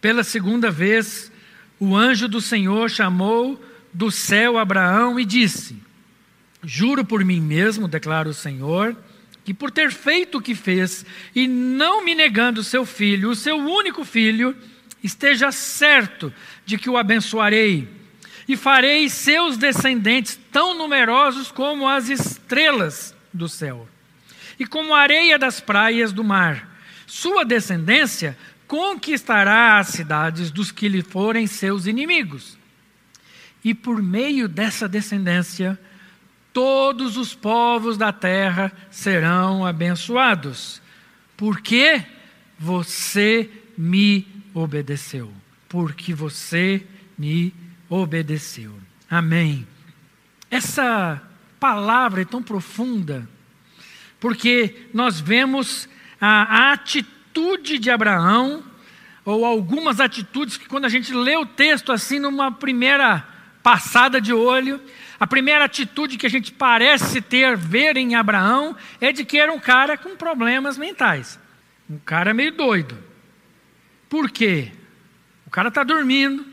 Pela 0.00 0.25
segunda 0.25 0.71
vez, 0.71 1.31
o 1.79 1.95
anjo 1.95 2.26
do 2.26 2.40
Senhor 2.40 2.90
chamou 2.90 3.62
do 3.93 4.11
céu 4.11 4.59
Abraão 4.59 5.21
e 5.21 5.25
disse: 5.25 5.76
Juro 6.62 7.05
por 7.05 7.25
mim 7.25 7.40
mesmo, 7.40 7.88
declara 7.88 8.29
o 8.29 8.35
Senhor, 8.35 8.97
que 9.45 9.55
por 9.55 9.71
ter 9.71 9.90
feito 9.90 10.38
o 10.38 10.43
que 10.43 10.55
fez 10.55 11.05
e 11.35 11.47
não 11.47 12.05
me 12.05 12.14
negando 12.14 12.62
seu 12.62 12.85
filho, 12.85 13.31
o 13.31 13.37
seu 13.37 13.57
único 13.57 14.05
filho, 14.05 14.55
esteja 15.02 15.50
certo 15.50 16.33
de 16.67 16.76
que 16.76 16.90
o 16.90 16.97
abençoarei 16.97 17.88
e 18.47 18.57
farei 18.57 19.09
seus 19.09 19.57
descendentes 19.57 20.38
tão 20.52 20.76
numerosos 20.76 21.50
como 21.50 21.88
as 21.88 22.09
estrelas 22.09 23.14
do 23.33 23.49
céu 23.49 23.88
e 24.59 24.67
como 24.67 24.95
a 24.95 25.00
areia 25.00 25.38
das 25.38 25.61
praias 25.61 26.12
do 26.12 26.23
mar. 26.23 26.69
Sua 27.07 27.45
descendência 27.45 28.37
conquistará 28.67 29.79
as 29.79 29.88
cidades 29.88 30.50
dos 30.50 30.71
que 30.71 30.88
lhe 30.88 31.02
forem 31.02 31.47
seus 31.47 31.87
inimigos. 31.87 32.59
E 33.64 33.75
por 33.75 34.02
meio 34.02 34.49
dessa 34.49 34.88
descendência, 34.88 35.79
todos 36.61 37.17
os 37.17 37.35
povos 37.35 37.97
da 37.97 38.12
terra 38.12 38.71
serão 38.90 39.64
abençoados, 39.64 40.83
porque 41.35 42.05
você 42.59 43.49
me 43.79 44.29
obedeceu. 44.52 45.33
Porque 45.71 46.12
você 46.12 46.87
me 47.17 47.55
obedeceu. 47.88 48.75
Amém. 49.11 49.67
Essa 50.50 51.23
palavra 51.59 52.21
é 52.21 52.26
tão 52.26 52.43
profunda, 52.43 53.26
porque 54.21 54.87
nós 54.93 55.19
vemos 55.19 55.88
a, 56.21 56.73
atitude 56.73 57.79
de 57.79 57.90
Abraão, 57.90 58.62
ou 59.25 59.47
algumas 59.47 59.99
atitudes 59.99 60.59
que, 60.59 60.69
quando 60.69 60.85
a 60.85 60.90
gente 60.90 61.14
lê 61.14 61.38
o 61.38 61.47
texto 61.47 61.90
assim, 61.90 62.19
numa 62.19 62.52
primeira 62.52 63.26
passada 63.62 64.21
de 64.21 64.35
olho, 64.35 64.79
a 65.21 65.27
primeira 65.27 65.67
atitude 65.67 66.17
que 66.17 66.25
a 66.25 66.31
gente 66.31 66.50
parece 66.50 67.21
ter, 67.21 67.55
ver 67.55 67.99
em 67.99 68.15
Abraão, 68.15 68.75
é 68.99 69.12
de 69.12 69.23
que 69.23 69.39
era 69.39 69.53
um 69.53 69.61
cara 69.61 69.99
com 69.99 70.17
problemas 70.17 70.79
mentais. 70.79 71.39
Um 71.91 71.99
cara 71.99 72.33
meio 72.33 72.53
doido. 72.53 72.97
Por 74.09 74.31
quê? 74.31 74.73
O 75.47 75.50
cara 75.50 75.69
está 75.69 75.85
dormindo, 75.85 76.47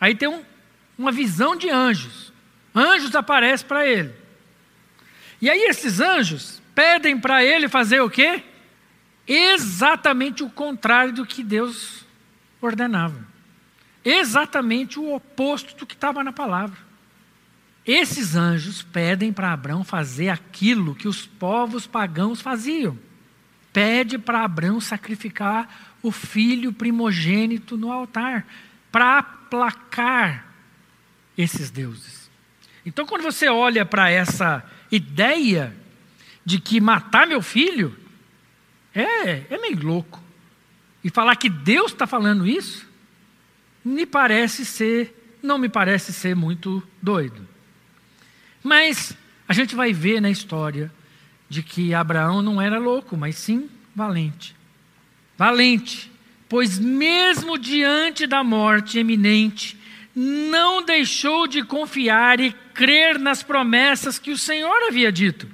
aí 0.00 0.14
tem 0.14 0.28
um, 0.28 0.44
uma 0.96 1.10
visão 1.10 1.56
de 1.56 1.68
anjos. 1.68 2.32
Anjos 2.72 3.16
aparecem 3.16 3.66
para 3.66 3.84
ele. 3.84 4.14
E 5.42 5.50
aí 5.50 5.62
esses 5.64 5.98
anjos 5.98 6.62
pedem 6.72 7.18
para 7.18 7.44
ele 7.44 7.68
fazer 7.68 8.00
o 8.00 8.08
quê? 8.08 8.44
Exatamente 9.26 10.44
o 10.44 10.50
contrário 10.50 11.12
do 11.12 11.26
que 11.26 11.42
Deus 11.42 12.04
ordenava. 12.60 13.26
Exatamente 14.04 15.00
o 15.00 15.12
oposto 15.14 15.74
do 15.76 15.84
que 15.84 15.94
estava 15.94 16.22
na 16.22 16.32
palavra. 16.32 16.93
Esses 17.86 18.34
anjos 18.34 18.82
pedem 18.82 19.32
para 19.32 19.52
Abraão 19.52 19.84
fazer 19.84 20.30
aquilo 20.30 20.94
que 20.94 21.06
os 21.06 21.26
povos 21.26 21.86
pagãos 21.86 22.40
faziam. 22.40 22.98
Pede 23.72 24.16
para 24.16 24.44
Abraão 24.44 24.80
sacrificar 24.80 25.96
o 26.02 26.10
filho 26.10 26.72
primogênito 26.72 27.76
no 27.76 27.90
altar, 27.90 28.46
para 28.90 29.18
aplacar 29.18 30.46
esses 31.36 31.70
deuses. 31.70 32.30
Então, 32.86 33.06
quando 33.06 33.22
você 33.22 33.48
olha 33.48 33.84
para 33.84 34.10
essa 34.10 34.64
ideia 34.90 35.74
de 36.44 36.60
que 36.60 36.80
matar 36.80 37.26
meu 37.26 37.42
filho 37.42 37.96
é, 38.94 39.42
é 39.50 39.58
meio 39.58 39.82
louco. 39.82 40.22
E 41.02 41.10
falar 41.10 41.36
que 41.36 41.48
Deus 41.50 41.92
está 41.92 42.06
falando 42.06 42.46
isso, 42.46 42.88
me 43.84 44.06
parece 44.06 44.64
ser, 44.64 45.38
não 45.42 45.58
me 45.58 45.68
parece 45.68 46.12
ser 46.12 46.34
muito 46.34 46.82
doido. 47.02 47.53
Mas 48.64 49.14
a 49.46 49.52
gente 49.52 49.76
vai 49.76 49.92
ver 49.92 50.22
na 50.22 50.30
história 50.30 50.90
de 51.50 51.62
que 51.62 51.92
Abraão 51.92 52.40
não 52.40 52.60
era 52.60 52.78
louco, 52.78 53.14
mas 53.14 53.36
sim 53.36 53.68
valente. 53.94 54.56
Valente, 55.36 56.10
pois 56.48 56.78
mesmo 56.78 57.58
diante 57.58 58.26
da 58.26 58.42
morte 58.42 58.98
eminente, 58.98 59.78
não 60.16 60.82
deixou 60.82 61.46
de 61.46 61.62
confiar 61.62 62.40
e 62.40 62.52
crer 62.72 63.18
nas 63.18 63.42
promessas 63.42 64.18
que 64.18 64.30
o 64.30 64.38
Senhor 64.38 64.88
havia 64.88 65.12
dito. 65.12 65.46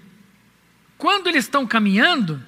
Quando 0.97 1.27
eles 1.27 1.47
estão 1.47 1.67
caminhando, 1.67 2.41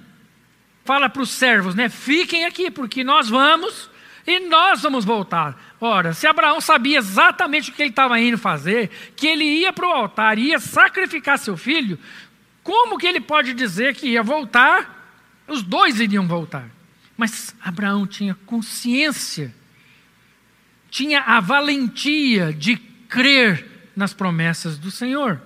fala 0.84 1.08
para 1.08 1.22
os 1.22 1.30
servos, 1.30 1.74
né? 1.74 1.88
Fiquem 1.88 2.44
aqui, 2.44 2.70
porque 2.70 3.02
nós 3.02 3.28
vamos 3.28 3.90
e 4.26 4.40
nós 4.40 4.82
vamos 4.82 5.04
voltar. 5.04 5.56
Ora, 5.80 6.14
se 6.14 6.26
Abraão 6.26 6.60
sabia 6.60 6.98
exatamente 6.98 7.70
o 7.70 7.74
que 7.74 7.82
ele 7.82 7.90
estava 7.90 8.18
indo 8.20 8.38
fazer, 8.38 8.88
que 9.16 9.26
ele 9.26 9.44
ia 9.44 9.72
para 9.72 9.86
o 9.86 9.92
altar, 9.92 10.38
ia 10.38 10.58
sacrificar 10.58 11.38
seu 11.38 11.56
filho, 11.56 11.98
como 12.62 12.98
que 12.98 13.06
ele 13.06 13.20
pode 13.20 13.52
dizer 13.52 13.94
que 13.94 14.06
ia 14.06 14.22
voltar? 14.22 15.42
Os 15.48 15.62
dois 15.62 15.98
iriam 15.98 16.26
voltar. 16.26 16.68
Mas 17.16 17.54
Abraão 17.60 18.06
tinha 18.06 18.36
consciência, 18.46 19.54
tinha 20.90 21.20
a 21.20 21.40
valentia 21.40 22.52
de 22.52 22.76
crer 22.76 23.90
nas 23.94 24.14
promessas 24.14 24.78
do 24.78 24.90
Senhor. 24.90 25.40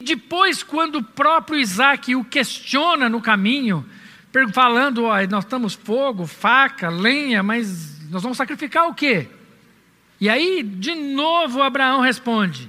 Depois, 0.00 0.62
quando 0.62 0.96
o 0.96 1.02
próprio 1.02 1.58
Isaac 1.58 2.14
o 2.14 2.24
questiona 2.24 3.08
no 3.08 3.20
caminho, 3.20 3.88
falando: 4.52 5.04
ó, 5.04 5.14
nós 5.26 5.44
estamos 5.44 5.74
fogo, 5.74 6.26
faca, 6.26 6.88
lenha, 6.88 7.42
mas 7.42 8.00
nós 8.10 8.22
vamos 8.22 8.38
sacrificar 8.38 8.86
o 8.86 8.94
quê? 8.94 9.28
E 10.20 10.28
aí, 10.28 10.62
de 10.62 10.94
novo, 10.94 11.62
Abraão 11.62 12.00
responde: 12.00 12.68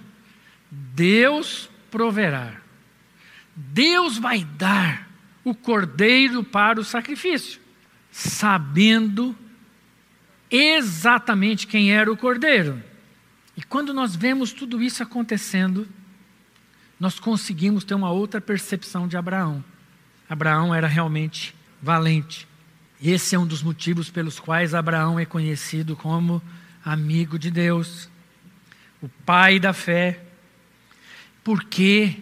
Deus 0.70 1.70
proverá. 1.90 2.54
Deus 3.56 4.18
vai 4.18 4.44
dar 4.44 5.10
o 5.44 5.54
cordeiro 5.54 6.44
para 6.44 6.80
o 6.80 6.84
sacrifício, 6.84 7.60
sabendo 8.12 9.36
exatamente 10.50 11.68
quem 11.68 11.92
era 11.92 12.12
o 12.12 12.18
cordeiro. 12.18 12.82
E 13.58 13.64
quando 13.64 13.94
nós 13.94 14.16
vemos 14.16 14.54
tudo 14.54 14.82
isso 14.82 15.04
acontecendo, 15.04 15.88
nós 17.00 17.20
conseguimos 17.20 17.84
ter 17.84 17.96
uma 17.96 18.12
outra 18.12 18.40
percepção 18.40 19.08
de 19.08 19.18
Abraão. 19.18 19.64
Abraão 20.30 20.74
era 20.76 20.88
realmente 20.88 21.56
valente. 21.82 22.48
Esse 23.02 23.36
é 23.36 23.40
um 23.40 23.48
dos 23.48 23.64
motivos 23.64 24.10
pelos 24.10 24.40
quais 24.40 24.76
Abraão 24.76 25.20
é 25.20 25.26
conhecido 25.26 25.96
como 25.96 26.42
amigo 26.86 27.40
de 27.40 27.50
Deus, 27.50 28.08
o 29.02 29.10
pai 29.26 29.60
da 29.60 29.74
fé, 29.74 30.22
porque 31.44 32.16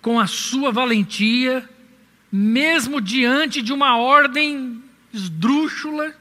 com 0.00 0.20
a 0.20 0.26
sua 0.26 0.70
valentia, 0.70 1.68
mesmo 2.30 3.00
diante 3.00 3.60
de 3.60 3.72
uma 3.72 3.96
ordem 3.96 4.82
esdrúxula, 5.12 6.14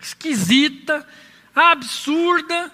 esquisita, 0.00 1.06
absurda, 1.54 2.72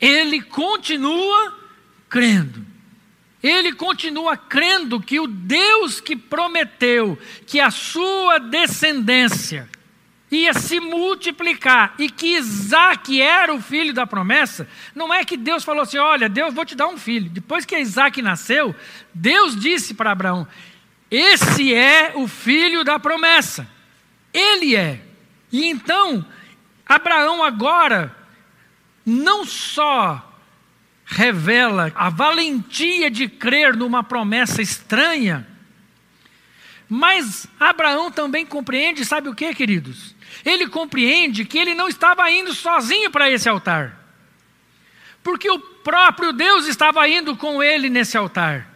ele 0.00 0.42
continua 0.42 1.58
crendo. 2.08 2.69
Ele 3.42 3.72
continua 3.72 4.36
crendo 4.36 5.00
que 5.00 5.18
o 5.18 5.26
Deus 5.26 6.00
que 6.00 6.14
prometeu 6.14 7.18
que 7.46 7.58
a 7.58 7.70
sua 7.70 8.38
descendência 8.38 9.68
ia 10.30 10.52
se 10.54 10.78
multiplicar 10.78 11.94
e 11.98 12.08
que 12.08 12.36
Isaac 12.36 13.20
era 13.20 13.52
o 13.52 13.60
filho 13.60 13.92
da 13.92 14.06
promessa, 14.06 14.68
não 14.94 15.12
é 15.12 15.24
que 15.24 15.36
Deus 15.36 15.64
falou 15.64 15.82
assim: 15.82 15.98
olha, 15.98 16.28
Deus 16.28 16.54
vou 16.54 16.64
te 16.64 16.74
dar 16.74 16.86
um 16.88 16.98
filho. 16.98 17.30
Depois 17.30 17.64
que 17.64 17.76
Isaac 17.76 18.20
nasceu, 18.22 18.74
Deus 19.12 19.58
disse 19.58 19.94
para 19.94 20.12
Abraão: 20.12 20.46
esse 21.10 21.74
é 21.74 22.12
o 22.14 22.28
filho 22.28 22.84
da 22.84 22.98
promessa. 22.98 23.66
Ele 24.32 24.76
é. 24.76 25.02
E 25.50 25.66
então, 25.68 26.24
Abraão 26.86 27.42
agora 27.42 28.14
não 29.04 29.44
só 29.44 30.29
revela 31.10 31.92
a 31.94 32.08
valentia 32.08 33.10
de 33.10 33.28
crer 33.28 33.76
numa 33.76 34.02
promessa 34.02 34.62
estranha, 34.62 35.46
mas 36.88 37.46
Abraão 37.58 38.10
também 38.10 38.46
compreende, 38.46 39.04
sabe 39.04 39.28
o 39.28 39.34
que, 39.34 39.52
queridos? 39.54 40.14
Ele 40.44 40.68
compreende 40.68 41.44
que 41.44 41.58
ele 41.58 41.74
não 41.74 41.88
estava 41.88 42.30
indo 42.30 42.54
sozinho 42.54 43.10
para 43.10 43.30
esse 43.30 43.48
altar, 43.48 43.98
porque 45.22 45.50
o 45.50 45.58
próprio 45.58 46.32
Deus 46.32 46.66
estava 46.66 47.06
indo 47.08 47.36
com 47.36 47.62
ele 47.62 47.90
nesse 47.90 48.16
altar, 48.16 48.68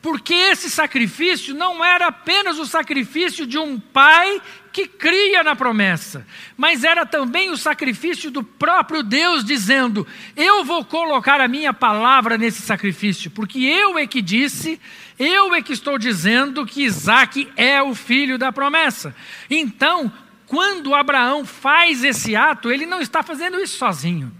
Porque 0.00 0.32
esse 0.32 0.70
sacrifício 0.70 1.54
não 1.54 1.84
era 1.84 2.06
apenas 2.06 2.58
o 2.58 2.66
sacrifício 2.66 3.44
de 3.44 3.58
um 3.58 3.80
pai 3.80 4.40
que 4.72 4.86
cria 4.86 5.42
na 5.42 5.56
promessa, 5.56 6.26
mas 6.56 6.84
era 6.84 7.04
também 7.04 7.50
o 7.50 7.56
sacrifício 7.56 8.30
do 8.30 8.42
próprio 8.42 9.02
Deus 9.02 9.44
dizendo: 9.44 10.06
Eu 10.36 10.64
vou 10.64 10.84
colocar 10.84 11.40
a 11.40 11.48
minha 11.48 11.72
palavra 11.72 12.38
nesse 12.38 12.62
sacrifício, 12.62 13.30
porque 13.30 13.58
eu 13.58 13.98
é 13.98 14.06
que 14.06 14.22
disse, 14.22 14.80
eu 15.18 15.54
é 15.54 15.62
que 15.62 15.72
estou 15.72 15.98
dizendo 15.98 16.64
que 16.64 16.84
Isaac 16.84 17.48
é 17.56 17.82
o 17.82 17.94
filho 17.94 18.38
da 18.38 18.52
promessa. 18.52 19.14
Então, 19.50 20.12
quando 20.46 20.94
Abraão 20.94 21.44
faz 21.44 22.04
esse 22.04 22.34
ato, 22.36 22.70
ele 22.70 22.86
não 22.86 23.00
está 23.00 23.22
fazendo 23.22 23.60
isso 23.60 23.78
sozinho, 23.78 24.32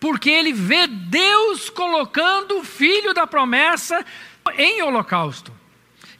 porque 0.00 0.30
ele 0.30 0.52
vê 0.52 0.86
Deus 0.86 1.70
colocando 1.70 2.58
o 2.58 2.64
filho 2.64 3.12
da 3.14 3.26
promessa 3.26 4.04
em 4.56 4.82
holocausto. 4.82 5.52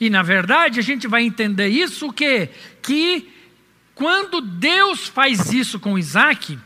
E 0.01 0.11
na 0.11 0.23
verdade 0.23 0.79
a 0.79 0.83
gente 0.83 1.09
vai 1.09 1.23
entender 1.23 1.69
isso 1.69 2.09
o 2.09 2.13
quê? 2.13 2.51
Que 2.83 3.33
quando 3.97 4.41
Deus 4.43 5.09
faz 5.09 5.53
isso 5.55 5.81
com 5.81 5.99
Isaac, 5.99 6.59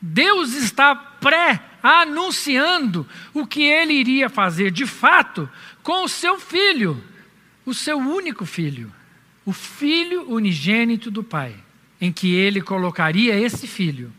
Deus 0.00 0.52
está 0.52 0.94
pré-anunciando 0.94 3.08
o 3.32 3.46
que 3.46 3.62
ele 3.62 3.94
iria 3.94 4.28
fazer 4.28 4.70
de 4.70 4.84
fato 4.84 5.48
com 5.82 6.04
o 6.04 6.08
seu 6.08 6.38
filho, 6.38 7.02
o 7.64 7.72
seu 7.72 7.96
único 7.96 8.44
filho, 8.44 8.92
o 9.46 9.54
filho 9.54 10.30
unigênito 10.30 11.10
do 11.10 11.24
Pai, 11.24 11.56
em 11.98 12.12
que 12.12 12.34
ele 12.34 12.60
colocaria 12.60 13.40
esse 13.40 13.66
filho 13.66 14.12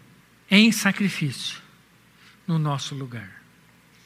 em 0.49 0.71
sacrifício 0.71 1.59
no 2.47 2.57
nosso 2.57 2.95
lugar. 2.95 3.39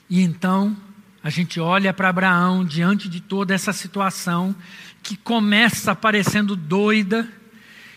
E 0.10 0.22
então 0.22 0.76
a 1.24 1.30
gente 1.30 1.58
olha 1.58 1.94
para 1.94 2.10
Abraão 2.10 2.66
diante 2.66 3.08
de 3.08 3.22
toda 3.22 3.54
essa 3.54 3.72
situação 3.72 4.54
que 5.02 5.16
começa 5.16 5.96
parecendo 5.96 6.54
doida 6.54 7.26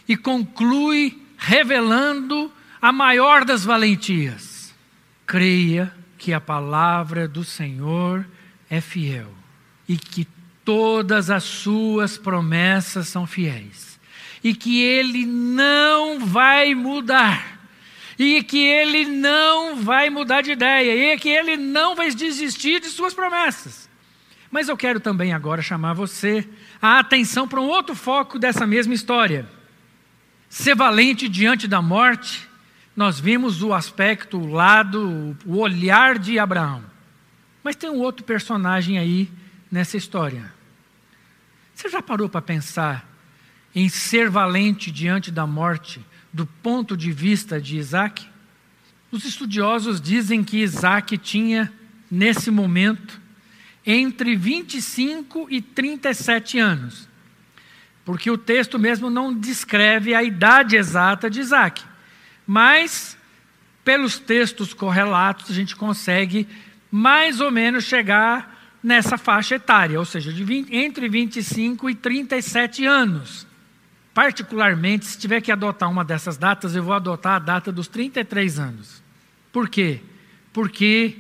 e 0.08 0.16
conclui 0.16 1.20
revelando 1.36 2.50
a 2.80 2.92
maior 2.92 3.44
das 3.44 3.64
valentias. 3.64 4.74
Creia 5.26 5.92
que 6.16 6.32
a 6.32 6.40
palavra 6.40 7.28
do 7.28 7.44
Senhor 7.44 8.26
é 8.70 8.80
fiel 8.80 9.30
e 9.88 9.96
que 9.96 10.26
todas 10.64 11.30
as 11.30 11.44
suas 11.44 12.16
promessas 12.18 13.08
são 13.08 13.26
fiéis 13.26 13.98
e 14.42 14.54
que 14.54 14.82
ele 14.82 15.26
não 15.26 16.20
vai 16.20 16.74
mudar 16.74 17.58
e 18.18 18.42
que 18.42 18.58
ele 18.58 19.04
não 19.04 19.76
vai 19.76 20.10
mudar 20.10 20.42
de 20.42 20.50
ideia, 20.50 21.14
e 21.14 21.16
que 21.18 21.28
ele 21.28 21.56
não 21.56 21.94
vai 21.94 22.10
desistir 22.10 22.80
de 22.80 22.88
suas 22.88 23.14
promessas. 23.14 23.88
Mas 24.50 24.68
eu 24.68 24.76
quero 24.76 24.98
também 24.98 25.32
agora 25.32 25.62
chamar 25.62 25.92
você 25.92 26.48
a 26.82 26.98
atenção 26.98 27.46
para 27.46 27.60
um 27.60 27.68
outro 27.68 27.94
foco 27.94 28.38
dessa 28.38 28.66
mesma 28.66 28.92
história. 28.92 29.48
Ser 30.48 30.74
valente 30.74 31.28
diante 31.28 31.68
da 31.68 31.82
morte, 31.82 32.48
nós 32.96 33.20
vimos 33.20 33.62
o 33.62 33.72
aspecto, 33.72 34.38
o 34.38 34.46
lado, 34.46 35.36
o 35.44 35.58
olhar 35.58 36.18
de 36.18 36.38
Abraão. 36.38 36.82
Mas 37.62 37.76
tem 37.76 37.90
um 37.90 37.98
outro 37.98 38.24
personagem 38.24 38.98
aí 38.98 39.30
nessa 39.70 39.96
história. 39.96 40.52
Você 41.74 41.88
já 41.88 42.02
parou 42.02 42.28
para 42.28 42.42
pensar 42.42 43.08
em 43.74 43.88
ser 43.88 44.28
valente 44.28 44.90
diante 44.90 45.30
da 45.30 45.46
morte 45.46 46.04
do 46.32 46.46
ponto 46.46 46.96
de 46.96 47.12
vista 47.12 47.60
de 47.60 47.76
Isaac? 47.76 48.26
Os 49.10 49.24
estudiosos 49.24 50.00
dizem 50.00 50.42
que 50.42 50.58
Isaac 50.58 51.16
tinha, 51.18 51.72
nesse 52.10 52.50
momento, 52.50 53.20
entre 53.86 54.34
25 54.34 55.46
e 55.50 55.62
37 55.62 56.58
anos, 56.58 57.08
porque 58.09 58.31
o 58.31 58.38
texto 58.38 58.79
mesmo 58.79 59.11
não 59.11 59.35
descreve 59.35 60.14
a 60.14 60.23
idade 60.23 60.77
exata 60.77 61.29
de 61.29 61.40
Isaac, 61.40 61.85
mas, 62.47 63.18
pelos 63.85 64.18
textos 64.18 64.73
correlatos, 64.73 65.51
a 65.51 65.53
gente 65.53 65.77
consegue 65.77 66.49
mais 66.90 67.38
ou 67.38 67.51
menos 67.51 67.85
chegar 67.85 68.79
nessa 68.83 69.18
faixa 69.18 69.57
etária, 69.57 69.99
ou 69.99 70.07
seja, 70.07 70.33
20, 70.33 70.75
entre 70.75 71.07
25 71.07 71.90
e 71.90 71.94
37 71.94 72.87
anos. 72.87 73.47
Particularmente, 74.14 75.05
se 75.05 75.18
tiver 75.18 75.42
que 75.42 75.53
adotar 75.53 75.90
uma 75.90 76.03
dessas 76.03 76.38
datas, 76.38 76.75
eu 76.75 76.83
vou 76.83 76.94
adotar 76.94 77.35
a 77.35 77.38
data 77.38 77.71
dos 77.71 77.88
33 77.88 78.59
anos. 78.59 79.03
Por 79.53 79.68
quê? 79.68 80.01
Porque 80.51 81.18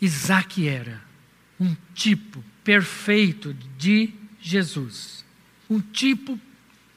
Isaac 0.00 0.66
era 0.66 1.00
um 1.60 1.76
tipo 1.94 2.42
perfeito 2.64 3.54
de 3.76 4.12
Jesus, 4.40 5.17
um 5.68 5.80
tipo 5.80 6.38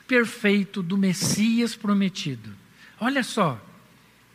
perfeito 0.07 0.81
do 0.81 0.97
Messias 0.97 1.75
prometido. 1.75 2.53
Olha 2.99 3.23
só, 3.23 3.59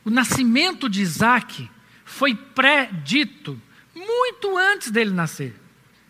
o 0.05 0.11
nascimento 0.11 0.89
de 0.89 1.03
Isaac 1.03 1.69
foi 2.05 2.35
predito 2.35 3.61
muito 3.95 4.57
antes 4.57 4.91
dele 4.91 5.11
nascer. 5.11 5.55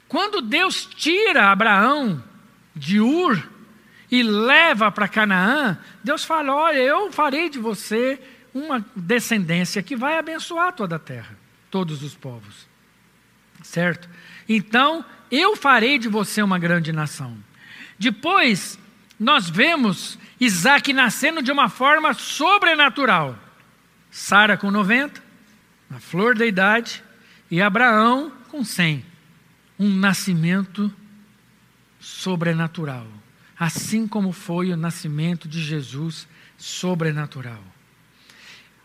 Quando 0.08 0.40
Deus 0.40 0.86
tira 0.86 1.50
Abraão 1.50 2.22
de 2.74 3.00
Ur, 3.00 3.56
e 4.10 4.22
leva 4.22 4.90
para 4.90 5.08
Canaã, 5.08 5.78
Deus 6.02 6.24
fala: 6.24 6.54
Olha, 6.54 6.78
eu 6.78 7.10
farei 7.12 7.48
de 7.48 7.58
você 7.58 8.20
uma 8.54 8.84
descendência 8.94 9.82
que 9.82 9.96
vai 9.96 10.18
abençoar 10.18 10.72
toda 10.72 10.96
a 10.96 10.98
terra, 10.98 11.36
todos 11.70 12.02
os 12.02 12.14
povos. 12.14 12.66
Certo? 13.62 14.08
Então, 14.48 15.04
eu 15.30 15.56
farei 15.56 15.98
de 15.98 16.08
você 16.08 16.42
uma 16.42 16.58
grande 16.58 16.92
nação. 16.92 17.36
Depois, 17.98 18.78
nós 19.18 19.48
vemos 19.48 20.18
Isaac 20.40 20.92
nascendo 20.92 21.42
de 21.42 21.50
uma 21.50 21.68
forma 21.68 22.12
sobrenatural. 22.14 23.38
Sara 24.10 24.56
com 24.56 24.70
90, 24.70 25.22
na 25.90 26.00
flor 26.00 26.34
da 26.36 26.46
idade, 26.46 27.02
e 27.50 27.60
Abraão 27.60 28.32
com 28.48 28.64
100. 28.64 29.04
Um 29.78 29.94
nascimento 29.94 30.92
sobrenatural 32.00 33.06
assim 33.58 34.06
como 34.06 34.32
foi 34.32 34.70
o 34.72 34.76
nascimento 34.76 35.48
de 35.48 35.62
Jesus 35.62 36.28
sobrenatural. 36.58 37.62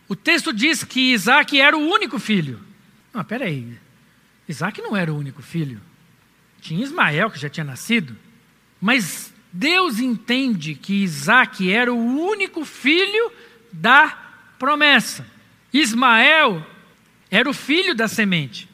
O 0.07 0.15
texto 0.15 0.53
diz 0.53 0.83
que 0.83 1.13
Isaac 1.13 1.59
era 1.59 1.77
o 1.77 1.87
único 1.87 2.17
filho. 2.17 2.59
Não, 3.13 3.23
peraí. 3.23 3.77
Isaac 4.47 4.81
não 4.81 4.95
era 4.95 5.13
o 5.13 5.17
único 5.17 5.41
filho. 5.41 5.81
Tinha 6.61 6.83
Ismael, 6.83 7.29
que 7.29 7.39
já 7.39 7.49
tinha 7.49 7.63
nascido. 7.63 8.15
Mas 8.81 9.31
Deus 9.53 9.99
entende 9.99 10.73
que 10.73 11.03
Isaac 11.03 11.71
era 11.71 11.93
o 11.93 12.19
único 12.19 12.65
filho 12.65 13.31
da 13.71 14.17
promessa. 14.57 15.27
Ismael 15.71 16.65
era 17.29 17.47
o 17.47 17.53
filho 17.53 17.93
da 17.93 18.07
semente. 18.07 18.67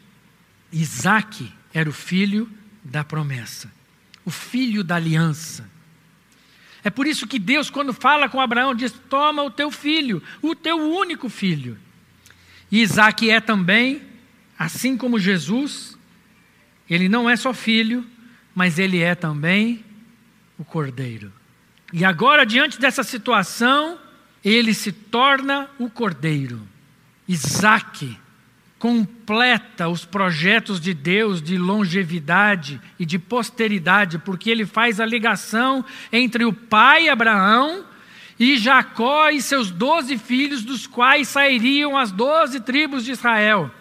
Isaac 0.72 1.52
era 1.74 1.90
o 1.90 1.94
filho 1.94 2.50
da 2.84 3.04
promessa, 3.04 3.72
o 4.24 4.32
filho 4.32 4.84
da 4.84 4.96
aliança. 4.96 5.70
É 6.84 6.90
por 6.90 7.06
isso 7.06 7.28
que 7.28 7.38
Deus, 7.38 7.70
quando 7.70 7.92
fala 7.92 8.30
com 8.30 8.40
Abraão, 8.40 8.74
diz: 8.74 8.94
Toma 9.10 9.44
o 9.44 9.52
teu 9.52 9.70
filho, 9.70 10.24
o 10.42 10.56
teu 10.56 10.78
único 10.78 11.28
filho. 11.28 11.78
E 12.72 12.82
Isaac 12.82 13.30
é 13.30 13.42
também, 13.42 14.02
assim 14.58 14.96
como 14.96 15.20
Jesus, 15.20 15.98
ele 16.90 17.10
não 17.10 17.30
é 17.30 17.36
só 17.36 17.54
filho, 17.54 18.06
mas 18.56 18.80
ele 18.80 19.00
é 19.00 19.16
também 19.16 19.84
o 20.58 20.66
cordeiro. 20.66 21.32
E 21.94 22.04
agora, 22.04 22.46
diante 22.46 22.80
dessa 22.80 23.04
situação, 23.04 23.98
ele 24.44 24.74
se 24.74 24.92
torna 24.92 25.70
o 25.80 25.90
cordeiro. 25.90 26.62
Isaac 27.28 28.18
completa 28.80 29.88
os 29.88 30.06
projetos 30.06 30.80
de 30.80 30.94
Deus 30.94 31.42
de 31.42 31.58
longevidade 31.58 32.80
e 33.00 33.06
de 33.06 33.18
posteridade, 33.18 34.20
porque 34.20 34.50
ele 34.50 34.66
faz 34.66 35.00
a 35.00 35.06
ligação 35.06 35.84
entre 36.12 36.46
o 36.46 36.54
pai 36.54 37.10
Abraão 37.10 37.86
e 38.40 38.58
Jacó 38.58 39.30
e 39.30 39.42
seus 39.42 39.72
doze 39.72 40.18
filhos, 40.18 40.64
dos 40.64 40.86
quais 40.86 41.28
sairiam 41.28 41.98
as 41.98 42.12
doze 42.12 42.60
tribos 42.60 43.04
de 43.04 43.12
Israel. 43.12 43.72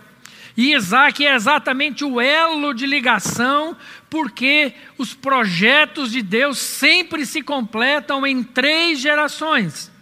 E 0.57 0.75
Isaac 0.75 1.25
é 1.25 1.35
exatamente 1.35 2.03
o 2.03 2.19
elo 2.19 2.73
de 2.73 2.87
ligação, 2.87 3.77
porque 4.09 4.73
os 4.97 5.13
projetos 5.13 6.11
de 6.11 6.23
Deus 6.23 6.57
sempre 6.59 7.27
se 7.27 7.43
completam 7.43 8.27
em 8.27 8.43
três 8.43 8.99
gerações. 8.99 9.93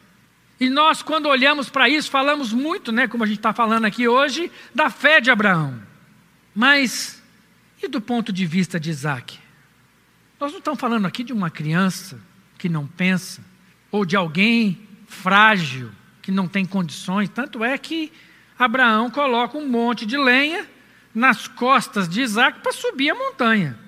E 0.60 0.70
nós, 0.70 1.02
quando 1.02 1.26
olhamos 1.26 1.68
para 1.68 1.88
isso, 1.88 2.08
falamos 2.08 2.52
muito, 2.52 2.92
né, 2.92 3.08
como 3.08 3.24
a 3.24 3.26
gente 3.26 3.38
está 3.38 3.52
falando 3.52 3.84
aqui 3.84 4.06
hoje, 4.06 4.50
da 4.72 4.88
fé 4.88 5.20
de 5.20 5.28
Abraão. 5.28 5.82
Mas, 6.54 7.20
e 7.82 7.88
do 7.88 8.00
ponto 8.00 8.32
de 8.32 8.46
vista 8.46 8.78
de 8.78 8.90
Isaac? 8.90 9.38
Nós 10.38 10.52
não 10.52 10.60
estamos 10.60 10.78
falando 10.78 11.06
aqui 11.06 11.24
de 11.24 11.32
uma 11.32 11.50
criança 11.50 12.20
que 12.56 12.68
não 12.68 12.86
pensa, 12.86 13.42
ou 13.90 14.04
de 14.04 14.14
alguém 14.14 14.80
frágil, 15.08 15.90
que 16.22 16.30
não 16.30 16.46
tem 16.46 16.64
condições. 16.64 17.28
Tanto 17.28 17.64
é 17.64 17.76
que 17.76 18.12
Abraão 18.58 19.10
coloca 19.10 19.58
um 19.58 19.68
monte 19.68 20.06
de 20.06 20.16
lenha 20.16 20.68
nas 21.14 21.46
costas 21.48 22.08
de 22.08 22.20
Isaac 22.22 22.60
para 22.60 22.72
subir 22.72 23.10
a 23.10 23.14
montanha. 23.14 23.78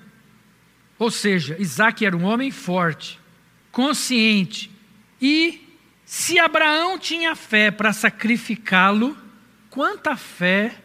Ou 0.99 1.11
seja, 1.11 1.55
Isaac 1.59 2.05
era 2.05 2.15
um 2.15 2.23
homem 2.23 2.51
forte, 2.51 3.19
consciente. 3.71 4.71
E 5.21 5.67
se 6.05 6.39
Abraão 6.39 6.97
tinha 6.97 7.35
fé 7.35 7.69
para 7.69 7.93
sacrificá-lo, 7.93 9.17
quanta 9.69 10.15
fé 10.15 10.75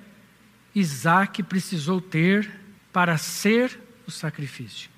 Isaac 0.75 1.43
precisou 1.43 2.01
ter 2.01 2.51
para 2.93 3.17
ser 3.17 3.79
o 4.07 4.11
sacrifício? 4.11 4.91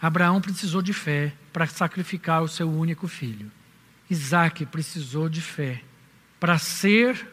Abraão 0.00 0.40
precisou 0.40 0.80
de 0.80 0.94
fé 0.94 1.32
para 1.52 1.66
sacrificar 1.66 2.42
o 2.42 2.48
seu 2.48 2.70
único 2.70 3.06
filho. 3.06 3.50
Isaac 4.08 4.64
precisou 4.66 5.28
de 5.28 5.42
fé 5.42 5.82
para 6.38 6.56
ser 6.56 7.26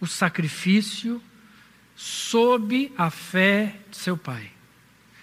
o 0.00 0.06
sacrifício 0.06 1.22
sob 1.94 2.92
a 2.96 3.10
fé 3.10 3.74
de 3.90 3.96
seu 3.96 4.16
pai, 4.16 4.50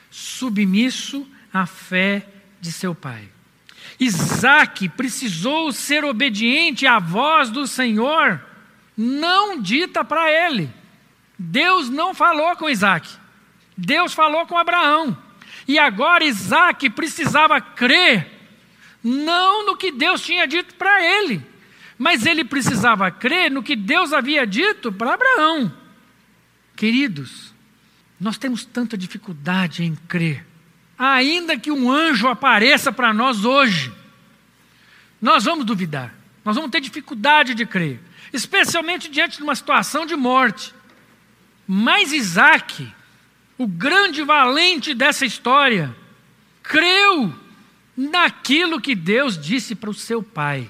submisso 0.09 1.27
à 1.53 1.65
fé 1.65 2.27
de 2.59 2.71
seu 2.71 2.95
pai. 2.95 3.29
Isaac 3.99 4.89
precisou 4.89 5.71
ser 5.71 6.03
obediente 6.03 6.87
à 6.87 6.99
voz 6.99 7.49
do 7.49 7.67
Senhor, 7.67 8.41
não 8.97 9.61
dita 9.61 10.03
para 10.03 10.31
ele. 10.31 10.69
Deus 11.37 11.89
não 11.89 12.13
falou 12.13 12.55
com 12.55 12.69
Isaac, 12.69 13.07
Deus 13.77 14.13
falou 14.13 14.45
com 14.47 14.57
Abraão. 14.57 15.17
E 15.67 15.79
agora 15.79 16.25
Isaac 16.25 16.89
precisava 16.89 17.61
crer, 17.61 18.29
não 19.03 19.65
no 19.65 19.77
que 19.77 19.91
Deus 19.91 20.21
tinha 20.21 20.47
dito 20.47 20.75
para 20.75 21.03
ele, 21.03 21.45
mas 21.97 22.25
ele 22.25 22.43
precisava 22.43 23.09
crer 23.11 23.51
no 23.51 23.63
que 23.63 23.75
Deus 23.75 24.13
havia 24.13 24.45
dito 24.45 24.91
para 24.91 25.13
Abraão. 25.13 25.71
Queridos, 26.75 27.53
nós 28.19 28.37
temos 28.37 28.65
tanta 28.65 28.97
dificuldade 28.97 29.83
em 29.83 29.95
crer, 29.95 30.45
ainda 30.97 31.57
que 31.57 31.71
um 31.71 31.91
anjo 31.91 32.27
apareça 32.27 32.91
para 32.91 33.13
nós 33.13 33.45
hoje, 33.45 33.91
nós 35.21 35.45
vamos 35.45 35.65
duvidar, 35.65 36.13
nós 36.43 36.55
vamos 36.55 36.71
ter 36.71 36.81
dificuldade 36.81 37.53
de 37.53 37.65
crer, 37.65 37.99
especialmente 38.31 39.09
diante 39.09 39.37
de 39.37 39.43
uma 39.43 39.55
situação 39.55 40.05
de 40.05 40.15
morte. 40.15 40.73
Mas 41.67 42.11
Isaac, 42.11 42.91
o 43.57 43.67
grande 43.67 44.23
valente 44.23 44.93
dessa 44.93 45.25
história, 45.25 45.95
creu 46.61 47.33
naquilo 47.95 48.81
que 48.81 48.95
Deus 48.95 49.37
disse 49.37 49.75
para 49.75 49.89
o 49.89 49.93
seu 49.93 50.21
pai. 50.21 50.69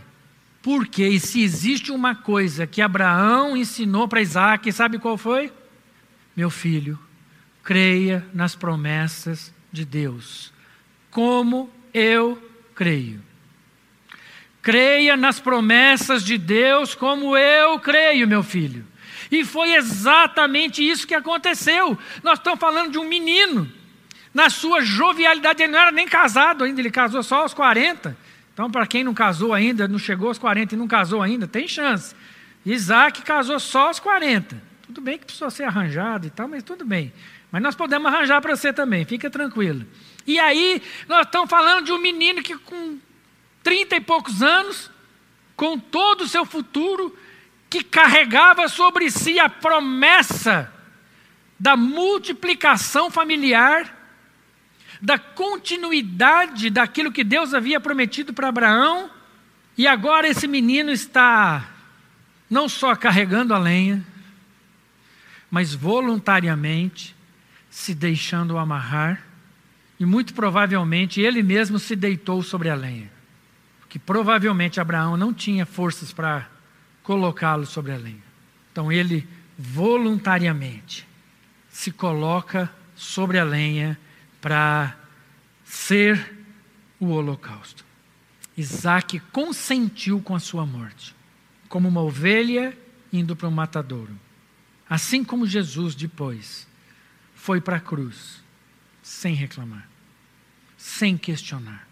Porque 0.63 1.19
se 1.19 1.43
existe 1.43 1.91
uma 1.91 2.15
coisa 2.15 2.65
que 2.65 2.82
Abraão 2.82 3.56
ensinou 3.58 4.08
para 4.08 4.21
Isaac, 4.21 4.71
sabe 4.71 4.97
qual 4.97 5.17
foi? 5.17 5.52
Meu 6.34 6.49
filho, 6.49 6.97
creia 7.62 8.26
nas 8.34 8.56
promessas 8.56 9.54
de 9.73 9.84
Deus, 9.84 10.54
como 11.12 11.69
eu 11.93 12.41
creio. 12.73 13.21
Creia 14.62 15.17
nas 15.17 15.38
promessas 15.38 16.23
de 16.23 16.38
Deus 16.38 16.95
como 16.95 17.36
eu 17.36 17.78
creio, 17.80 18.26
meu 18.26 18.41
filho. 18.41 18.88
E 19.30 19.43
foi 19.43 19.73
exatamente 19.73 20.82
isso 20.82 21.06
que 21.06 21.13
aconteceu. 21.13 21.97
Nós 22.23 22.39
estamos 22.39 22.62
falando 22.62 22.89
de 22.89 22.97
um 22.97 23.08
menino, 23.08 23.69
na 24.34 24.49
sua 24.49 24.82
jovialidade, 24.82 25.62
ele 25.62 25.73
não 25.73 25.80
era 25.80 25.91
nem 25.91 26.08
casado 26.08 26.63
ainda, 26.63 26.80
ele 26.80 26.89
casou 26.89 27.21
só 27.21 27.41
aos 27.41 27.54
40. 27.54 28.22
Então, 28.53 28.69
para 28.69 28.85
quem 28.85 29.03
não 29.03 29.13
casou 29.13 29.53
ainda, 29.53 29.87
não 29.87 29.97
chegou 29.97 30.27
aos 30.27 30.37
40 30.37 30.75
e 30.75 30.77
não 30.77 30.87
casou 30.87 31.21
ainda, 31.21 31.47
tem 31.47 31.67
chance. 31.67 32.15
Isaac 32.65 33.23
casou 33.23 33.59
só 33.59 33.87
aos 33.87 33.99
40. 33.99 34.61
Tudo 34.83 35.01
bem 35.01 35.17
que 35.17 35.25
precisou 35.25 35.49
ser 35.49 35.63
arranjado 35.63 36.27
e 36.27 36.29
tal, 36.29 36.47
mas 36.47 36.61
tudo 36.61 36.85
bem. 36.85 37.11
Mas 37.51 37.61
nós 37.61 37.75
podemos 37.75 38.11
arranjar 38.11 38.41
para 38.41 38.55
você 38.55 38.71
também, 38.71 39.05
fica 39.05 39.29
tranquilo. 39.29 39.85
E 40.25 40.39
aí, 40.39 40.81
nós 41.07 41.25
estamos 41.25 41.49
falando 41.49 41.85
de 41.85 41.91
um 41.91 41.99
menino 41.99 42.43
que 42.43 42.57
com 42.57 42.97
30 43.63 43.95
e 43.95 44.01
poucos 44.01 44.41
anos, 44.43 44.91
com 45.55 45.77
todo 45.77 46.21
o 46.21 46.27
seu 46.27 46.45
futuro, 46.45 47.17
que 47.69 47.83
carregava 47.83 48.67
sobre 48.67 49.09
si 49.09 49.39
a 49.39 49.49
promessa 49.49 50.71
da 51.59 51.75
multiplicação 51.75 53.09
familiar, 53.09 54.02
da 55.03 55.19
continuidade 55.19 56.69
daquilo 56.69 57.11
que 57.11 57.25
Deus 57.25 57.53
havia 57.53 57.77
prometido 57.77 58.33
para 58.33 58.47
Abraão, 58.47 59.11
e 59.77 59.85
agora 59.85 60.29
esse 60.29 60.47
menino 60.47 60.91
está 60.91 61.69
não 62.49 62.69
só 62.69 62.95
carregando 62.95 63.53
a 63.53 63.57
lenha, 63.57 64.01
mas 65.51 65.73
voluntariamente 65.73 67.13
se 67.69 67.93
deixando 67.93 68.57
amarrar, 68.57 69.21
e 69.99 70.05
muito 70.05 70.33
provavelmente 70.33 71.19
ele 71.19 71.43
mesmo 71.43 71.79
se 71.79 71.97
deitou 71.97 72.41
sobre 72.41 72.69
a 72.69 72.75
lenha, 72.75 73.11
porque 73.81 73.99
provavelmente 73.99 74.79
Abraão 74.79 75.17
não 75.17 75.33
tinha 75.33 75.65
forças 75.65 76.13
para 76.13 76.47
colocá-lo 77.03 77.65
sobre 77.65 77.91
a 77.91 77.97
lenha. 77.97 78.23
Então 78.71 78.89
ele 78.89 79.27
voluntariamente 79.59 81.05
se 81.69 81.91
coloca 81.91 82.71
sobre 82.95 83.37
a 83.37 83.43
lenha 83.43 83.99
para 84.43 84.99
ser 85.63 86.36
o 86.99 87.06
holocausto. 87.06 87.86
Isaac 88.58 89.21
consentiu 89.32 90.21
com 90.21 90.36
a 90.36 90.39
sua 90.39 90.65
morte, 90.65 91.15
como 91.69 91.88
uma 91.88 92.01
ovelha 92.01 92.77
indo 93.12 93.38
para 93.38 93.47
um 93.47 93.51
matadouro. 93.51 94.19
Assim 94.89 95.23
como 95.23 95.47
Jesus 95.47 95.95
depois 95.95 96.67
foi 97.34 97.62
para 97.62 97.77
a 97.77 97.79
cruz, 97.79 98.43
sem 99.01 99.34
reclamar, 99.34 99.88
sem 100.75 101.17
questionar, 101.17 101.88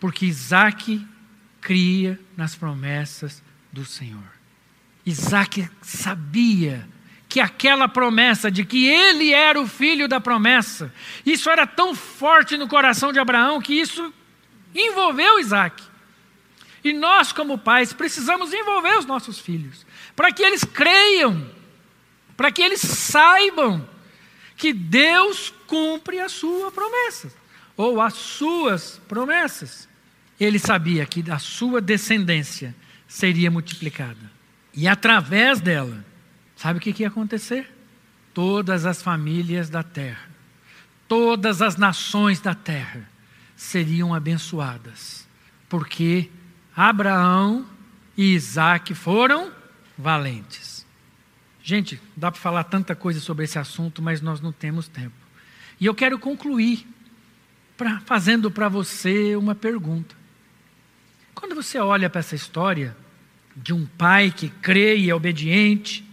porque 0.00 0.24
Isaac 0.24 1.06
cria 1.60 2.18
nas 2.34 2.56
promessas 2.56 3.42
do 3.70 3.84
Senhor. 3.84 4.32
Isaac 5.04 5.68
sabia 5.82 6.88
que 7.32 7.40
aquela 7.40 7.88
promessa 7.88 8.50
de 8.50 8.62
que 8.62 8.86
ele 8.86 9.32
era 9.32 9.58
o 9.58 9.66
filho 9.66 10.06
da 10.06 10.20
promessa, 10.20 10.92
isso 11.24 11.48
era 11.48 11.66
tão 11.66 11.94
forte 11.94 12.58
no 12.58 12.68
coração 12.68 13.10
de 13.10 13.18
Abraão 13.18 13.58
que 13.58 13.72
isso 13.72 14.12
envolveu 14.74 15.40
Isaac. 15.40 15.82
E 16.84 16.92
nós, 16.92 17.32
como 17.32 17.56
pais, 17.56 17.94
precisamos 17.94 18.52
envolver 18.52 18.98
os 18.98 19.06
nossos 19.06 19.38
filhos, 19.38 19.86
para 20.14 20.30
que 20.30 20.42
eles 20.42 20.62
creiam, 20.62 21.50
para 22.36 22.52
que 22.52 22.60
eles 22.60 22.82
saibam 22.82 23.88
que 24.54 24.70
Deus 24.74 25.54
cumpre 25.66 26.20
a 26.20 26.28
sua 26.28 26.70
promessa, 26.70 27.32
ou 27.78 27.98
as 28.02 28.12
suas 28.12 29.00
promessas. 29.08 29.88
Ele 30.38 30.58
sabia 30.58 31.06
que 31.06 31.24
a 31.30 31.38
sua 31.38 31.80
descendência 31.80 32.76
seria 33.08 33.50
multiplicada. 33.50 34.30
E 34.74 34.86
através 34.86 35.62
dela, 35.62 36.11
sabe 36.62 36.78
o 36.78 36.80
que 36.80 37.02
ia 37.02 37.08
acontecer? 37.08 37.68
Todas 38.32 38.86
as 38.86 39.02
famílias 39.02 39.68
da 39.68 39.82
terra, 39.82 40.30
todas 41.08 41.60
as 41.60 41.76
nações 41.76 42.40
da 42.40 42.54
terra 42.54 43.10
seriam 43.56 44.14
abençoadas, 44.14 45.26
porque 45.68 46.30
Abraão 46.74 47.66
e 48.16 48.32
Isaac 48.32 48.94
foram 48.94 49.50
valentes. 49.98 50.86
Gente, 51.64 52.00
dá 52.16 52.30
para 52.30 52.40
falar 52.40 52.62
tanta 52.62 52.94
coisa 52.94 53.18
sobre 53.18 53.44
esse 53.44 53.58
assunto, 53.58 54.00
mas 54.00 54.20
nós 54.20 54.40
não 54.40 54.52
temos 54.52 54.86
tempo. 54.86 55.16
E 55.80 55.86
eu 55.86 55.94
quero 55.96 56.16
concluir 56.16 56.86
pra, 57.76 57.98
fazendo 58.06 58.52
para 58.52 58.68
você 58.68 59.34
uma 59.34 59.56
pergunta. 59.56 60.14
Quando 61.34 61.56
você 61.56 61.80
olha 61.80 62.08
para 62.08 62.20
essa 62.20 62.36
história, 62.36 62.96
de 63.56 63.72
um 63.72 63.84
pai 63.84 64.30
que 64.30 64.48
crê 64.48 64.96
e 64.96 65.10
é 65.10 65.14
obediente, 65.14 66.11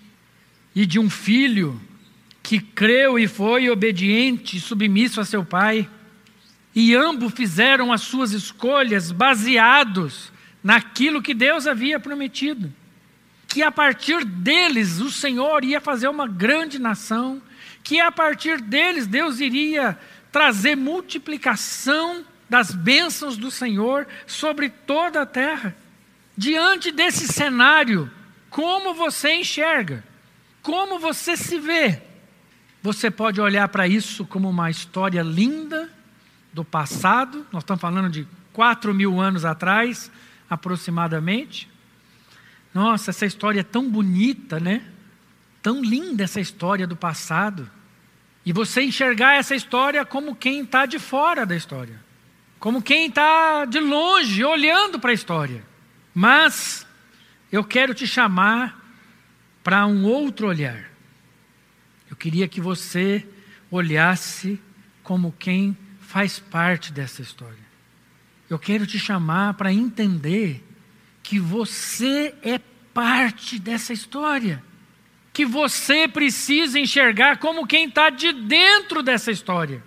e 0.79 0.85
de 0.85 0.97
um 0.97 1.09
filho 1.09 1.77
que 2.41 2.57
creu 2.57 3.19
e 3.19 3.27
foi 3.27 3.69
obediente 3.69 4.55
e 4.55 4.61
submisso 4.61 5.19
a 5.19 5.25
seu 5.25 5.43
pai, 5.43 5.89
e 6.73 6.95
ambos 6.95 7.33
fizeram 7.33 7.91
as 7.91 7.99
suas 7.99 8.31
escolhas 8.31 9.11
baseados 9.11 10.31
naquilo 10.63 11.21
que 11.21 11.33
Deus 11.33 11.67
havia 11.67 11.99
prometido. 11.99 12.73
Que 13.45 13.61
a 13.61 13.69
partir 13.69 14.23
deles 14.23 15.01
o 15.01 15.11
Senhor 15.11 15.65
ia 15.65 15.81
fazer 15.81 16.07
uma 16.07 16.25
grande 16.25 16.79
nação, 16.79 17.41
que 17.83 17.99
a 17.99 18.09
partir 18.09 18.61
deles 18.61 19.05
Deus 19.05 19.41
iria 19.41 19.99
trazer 20.31 20.77
multiplicação 20.77 22.23
das 22.49 22.71
bênçãos 22.71 23.35
do 23.35 23.51
Senhor 23.51 24.07
sobre 24.25 24.69
toda 24.69 25.23
a 25.23 25.25
terra. 25.25 25.75
Diante 26.37 26.89
desse 26.89 27.27
cenário, 27.27 28.09
como 28.49 28.93
você 28.93 29.33
enxerga? 29.33 30.07
Como 30.61 30.99
você 30.99 31.37
se 31.37 31.59
vê? 31.59 32.01
Você 32.81 33.11
pode 33.11 33.41
olhar 33.41 33.67
para 33.69 33.87
isso 33.87 34.25
como 34.25 34.49
uma 34.49 34.69
história 34.69 35.21
linda 35.21 35.89
do 36.53 36.63
passado, 36.63 37.45
nós 37.51 37.63
estamos 37.63 37.81
falando 37.81 38.09
de 38.09 38.27
quatro 38.53 38.93
mil 38.93 39.19
anos 39.19 39.45
atrás, 39.45 40.11
aproximadamente. 40.49 41.69
Nossa, 42.73 43.11
essa 43.11 43.25
história 43.25 43.59
é 43.59 43.63
tão 43.63 43.89
bonita, 43.89 44.59
né? 44.59 44.83
Tão 45.61 45.81
linda 45.81 46.23
essa 46.23 46.39
história 46.39 46.87
do 46.87 46.95
passado. 46.95 47.69
E 48.45 48.53
você 48.53 48.81
enxergar 48.81 49.35
essa 49.35 49.53
história 49.53 50.05
como 50.05 50.35
quem 50.35 50.61
está 50.61 50.85
de 50.85 50.97
fora 50.97 51.45
da 51.45 51.55
história, 51.55 51.99
como 52.59 52.81
quem 52.81 53.07
está 53.07 53.65
de 53.65 53.79
longe, 53.79 54.43
olhando 54.43 54.99
para 54.99 55.11
a 55.11 55.13
história. 55.13 55.63
Mas 56.13 56.87
eu 57.51 57.63
quero 57.63 57.93
te 57.93 58.07
chamar 58.07 58.78
para 59.63 59.85
um 59.85 60.05
outro 60.05 60.47
olhar. 60.47 60.89
Eu 62.09 62.15
queria 62.15 62.47
que 62.47 62.59
você 62.59 63.25
olhasse 63.69 64.59
como 65.03 65.33
quem 65.37 65.77
faz 65.99 66.39
parte 66.39 66.91
dessa 66.91 67.21
história. 67.21 67.69
Eu 68.49 68.57
quero 68.57 68.87
te 68.87 68.97
chamar 68.97 69.53
para 69.53 69.71
entender 69.71 70.63
que 71.21 71.39
você 71.39 72.33
é 72.41 72.59
parte 72.93 73.59
dessa 73.59 73.93
história. 73.93 74.63
Que 75.31 75.45
você 75.45 76.07
precisa 76.07 76.79
enxergar 76.79 77.37
como 77.37 77.67
quem 77.67 77.87
está 77.87 78.09
de 78.09 78.33
dentro 78.33 79.03
dessa 79.03 79.31
história. 79.31 79.83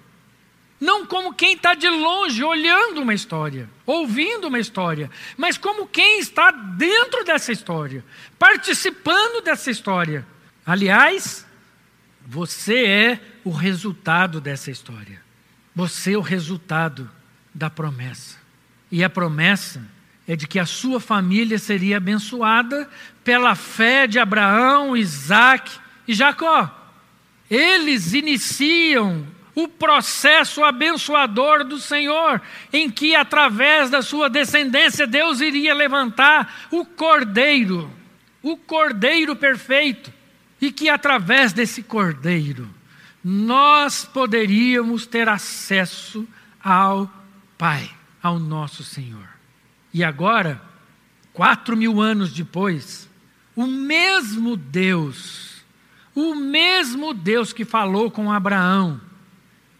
Não 0.83 1.07
como 1.07 1.33
quem 1.33 1.55
está 1.55 1.75
de 1.75 1.89
longe 1.89 2.43
olhando 2.43 3.03
uma 3.03 3.15
história, 3.15 3.71
ouvindo 3.87 4.49
uma 4.49 4.59
história, 4.59 5.09
mas 5.37 5.57
como 5.57 5.87
quem 5.87 6.19
está 6.19 6.51
dentro 6.51 7.23
dessa 7.25 7.53
história, 7.53 8.05
participando 8.37 9.45
dessa 9.45 9.71
história. 9.71 10.27
Aliás, 10.67 11.47
você 12.27 12.85
é 12.85 13.21
o 13.45 13.51
resultado 13.51 14.41
dessa 14.41 14.73
história. 14.73 15.23
Você 15.73 16.15
é 16.15 16.19
o 16.19 16.21
resultado 16.21 17.09
da 17.55 17.71
promessa. 17.71 18.37
E 18.91 19.05
a 19.05 19.09
promessa 19.09 19.89
é 20.27 20.35
de 20.35 20.49
que 20.49 20.59
a 20.59 20.67
sua 20.67 20.99
família 20.99 21.61
seria 21.61 21.99
abençoada 21.99 22.91
pela 23.23 23.55
fé 23.55 24.09
de 24.09 24.19
Abraão, 24.19 24.97
Isaac 24.97 25.79
e 26.09 26.13
Jacó. 26.13 26.69
Eles 27.49 28.15
iniciam 28.15 29.25
o 29.55 29.69
processo 29.69 30.65
abençoador 30.65 31.65
do 31.65 31.79
Senhor, 31.79 32.41
em 32.73 32.91
que 32.91 33.15
através 33.15 33.91
da 33.91 34.03
sua 34.03 34.31
descendência 34.31 35.07
Deus 35.07 35.41
iria 35.41 35.75
levantar 35.75 36.69
o 36.71 36.85
cordeiro, 36.85 37.91
o 38.43 38.57
cordeiro 38.57 39.37
perfeito, 39.37 40.13
e 40.61 40.73
que 40.73 40.89
através 40.89 41.53
desse 41.53 41.83
cordeiro 41.83 42.69
nós 43.23 44.05
poderíamos 44.05 45.07
ter 45.07 45.29
acesso 45.29 46.27
ao 46.63 47.11
Pai, 47.59 47.89
ao 48.21 48.39
nosso 48.39 48.83
Senhor. 48.83 49.29
E 49.95 50.03
agora, 50.03 50.61
quatro 51.33 51.77
mil 51.77 52.01
anos 52.01 52.33
depois, 52.33 53.09
o 53.55 53.67
mesmo 53.67 54.57
Deus, 54.57 55.63
o 56.15 56.35
mesmo 56.35 57.13
Deus 57.13 57.53
que 57.53 57.65
falou 57.65 58.11
com 58.11 58.33
Abraão, 58.33 59.01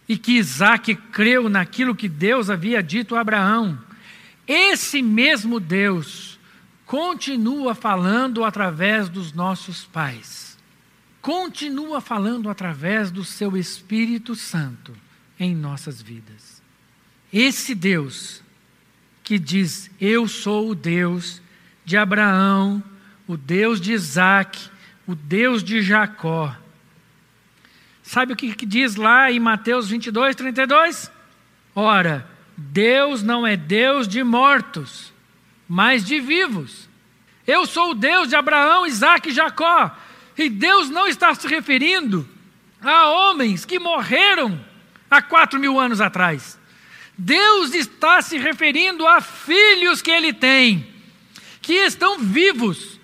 e 0.07 0.17
que 0.17 0.33
Isaac 0.33 0.95
creu 0.95 1.49
naquilo 1.49 1.95
que 1.95 2.09
Deus 2.09 2.49
havia 2.49 2.83
dito 2.83 3.15
a 3.15 3.21
Abraão, 3.21 3.79
esse 4.47 5.01
mesmo 5.01 5.59
Deus 5.59 6.39
continua 6.85 7.73
falando 7.73 8.43
através 8.43 9.09
dos 9.09 9.33
nossos 9.33 9.85
pais, 9.85 10.57
continua 11.21 12.01
falando 12.01 12.49
através 12.49 13.09
do 13.09 13.23
seu 13.23 13.55
Espírito 13.55 14.35
Santo 14.35 14.93
em 15.39 15.55
nossas 15.55 16.01
vidas. 16.01 16.61
Esse 17.31 17.73
Deus 17.73 18.43
que 19.23 19.39
diz: 19.39 19.89
Eu 19.99 20.27
sou 20.27 20.69
o 20.69 20.75
Deus 20.75 21.41
de 21.85 21.97
Abraão, 21.97 22.83
o 23.27 23.35
Deus 23.35 23.79
de 23.79 23.93
Isaac, 23.93 24.69
o 25.07 25.15
Deus 25.15 25.63
de 25.63 25.81
Jacó. 25.81 26.55
Sabe 28.03 28.33
o 28.33 28.35
que, 28.35 28.53
que 28.53 28.65
diz 28.65 28.97
lá 28.97 29.31
em 29.31 29.39
Mateus 29.39 29.89
22, 29.89 30.35
32? 30.35 31.09
Ora, 31.73 32.29
Deus 32.55 33.23
não 33.23 33.47
é 33.47 33.55
Deus 33.55 34.07
de 34.07 34.21
mortos, 34.23 35.13
mas 35.67 36.05
de 36.05 36.19
vivos. 36.19 36.89
Eu 37.47 37.65
sou 37.65 37.91
o 37.91 37.95
Deus 37.95 38.27
de 38.27 38.35
Abraão, 38.35 38.85
Isaac 38.85 39.29
e 39.29 39.33
Jacó. 39.33 39.97
E 40.37 40.49
Deus 40.49 40.89
não 40.89 41.07
está 41.07 41.33
se 41.33 41.47
referindo 41.47 42.27
a 42.81 43.07
homens 43.09 43.63
que 43.63 43.79
morreram 43.79 44.63
há 45.09 45.21
quatro 45.21 45.59
mil 45.59 45.79
anos 45.79 46.01
atrás. 46.01 46.59
Deus 47.17 47.73
está 47.73 48.21
se 48.21 48.37
referindo 48.37 49.07
a 49.07 49.21
filhos 49.21 50.01
que 50.01 50.11
ele 50.11 50.33
tem, 50.33 50.87
que 51.61 51.73
estão 51.73 52.19
vivos 52.19 52.99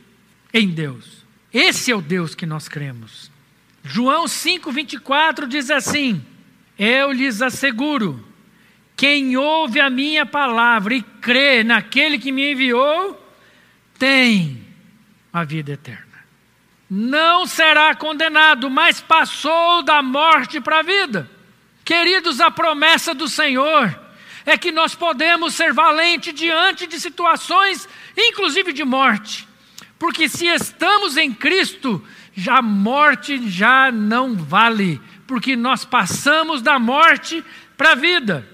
em 0.54 0.70
Deus. 0.70 1.24
Esse 1.54 1.92
é 1.92 1.96
o 1.96 2.02
Deus 2.02 2.36
que 2.36 2.46
nós 2.46 2.68
cremos. 2.68 3.29
João 3.84 4.26
5,24 4.26 5.48
diz 5.48 5.70
assim: 5.70 6.24
Eu 6.78 7.12
lhes 7.12 7.42
asseguro, 7.42 8.26
quem 8.96 9.38
ouve 9.38 9.80
a 9.80 9.90
minha 9.90 10.26
palavra 10.26 10.94
e 10.94 11.02
crê 11.02 11.64
naquele 11.64 12.20
que 12.20 12.32
me 12.32 12.52
enviou, 12.52 13.26
tem 13.98 14.66
a 15.32 15.44
vida 15.44 15.74
eterna. 15.74 16.06
Não 16.90 17.46
será 17.46 17.94
condenado, 17.94 18.70
mas 18.70 19.00
passou 19.00 19.84
da 19.84 20.02
morte 20.02 20.60
para 20.60 20.80
a 20.80 20.84
vida. 20.84 21.30
Queridos, 21.86 22.42
a 22.42 22.50
promessa 22.50 23.14
do 23.14 23.28
Senhor 23.28 23.98
é 24.46 24.58
que 24.58 24.72
nós 24.72 24.96
podemos 24.96 25.54
ser 25.54 25.72
valentes 25.72 26.34
diante 26.34 26.88
de 26.88 27.00
situações, 27.00 27.88
inclusive 28.18 28.74
de 28.74 28.84
morte, 28.84 29.48
porque 30.00 30.28
se 30.28 30.48
estamos 30.48 31.18
em 31.18 31.32
Cristo, 31.32 32.04
a 32.48 32.62
morte 32.62 33.50
já 33.50 33.92
não 33.92 34.36
vale, 34.36 35.02
porque 35.26 35.56
nós 35.56 35.84
passamos 35.84 36.62
da 36.62 36.78
morte 36.78 37.44
para 37.76 37.94
a 37.94 37.96
vida. 37.96 38.48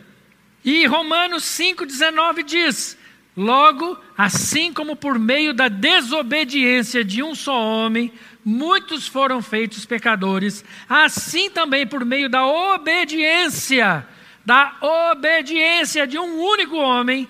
E 0.63 0.85
Romanos 0.85 1.43
5,19 1.43 2.43
diz: 2.43 2.97
Logo, 3.35 3.97
assim 4.17 4.71
como 4.71 4.95
por 4.95 5.19
meio 5.19 5.53
da 5.53 5.67
desobediência 5.67 7.03
de 7.03 7.21
um 7.21 7.35
só 7.35 7.55
homem, 7.55 8.13
muitos 8.43 9.07
foram 9.07 9.41
feitos 9.41 9.85
pecadores, 9.85 10.63
assim 10.87 11.49
também 11.49 11.87
por 11.87 12.05
meio 12.05 12.29
da 12.29 12.45
obediência, 12.45 14.07
da 14.45 14.75
obediência 15.11 16.05
de 16.05 16.17
um 16.17 16.39
único 16.39 16.75
homem, 16.77 17.27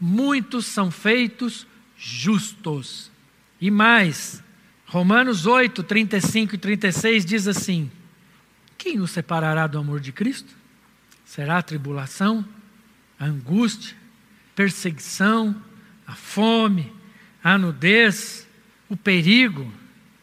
muitos 0.00 0.66
são 0.66 0.90
feitos 0.90 1.66
justos. 1.96 3.10
E 3.60 3.70
mais, 3.70 4.43
Romanos 4.94 5.44
8, 5.44 5.82
35 5.82 6.54
e 6.54 6.58
36 6.58 7.24
diz 7.24 7.48
assim: 7.48 7.90
Quem 8.78 8.96
nos 8.96 9.10
separará 9.10 9.66
do 9.66 9.76
amor 9.76 9.98
de 9.98 10.12
Cristo? 10.12 10.54
Será 11.24 11.58
a 11.58 11.62
tribulação, 11.62 12.44
a 13.18 13.24
angústia, 13.24 13.96
perseguição, 14.54 15.60
a 16.06 16.12
fome, 16.12 16.92
a 17.42 17.58
nudez, 17.58 18.46
o 18.88 18.96
perigo, 18.96 19.68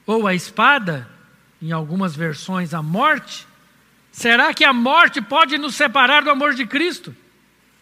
ou 0.05 0.25
a 0.25 0.33
espada, 0.33 1.05
em 1.61 1.73
algumas 1.73 2.15
versões 2.15 2.73
a 2.73 2.81
morte, 2.81 3.45
será 4.09 4.53
que 4.53 4.63
a 4.63 4.71
morte 4.71 5.21
pode 5.21 5.57
nos 5.57 5.75
separar 5.75 6.23
do 6.23 6.29
amor 6.29 6.53
de 6.53 6.65
Cristo? 6.65 7.13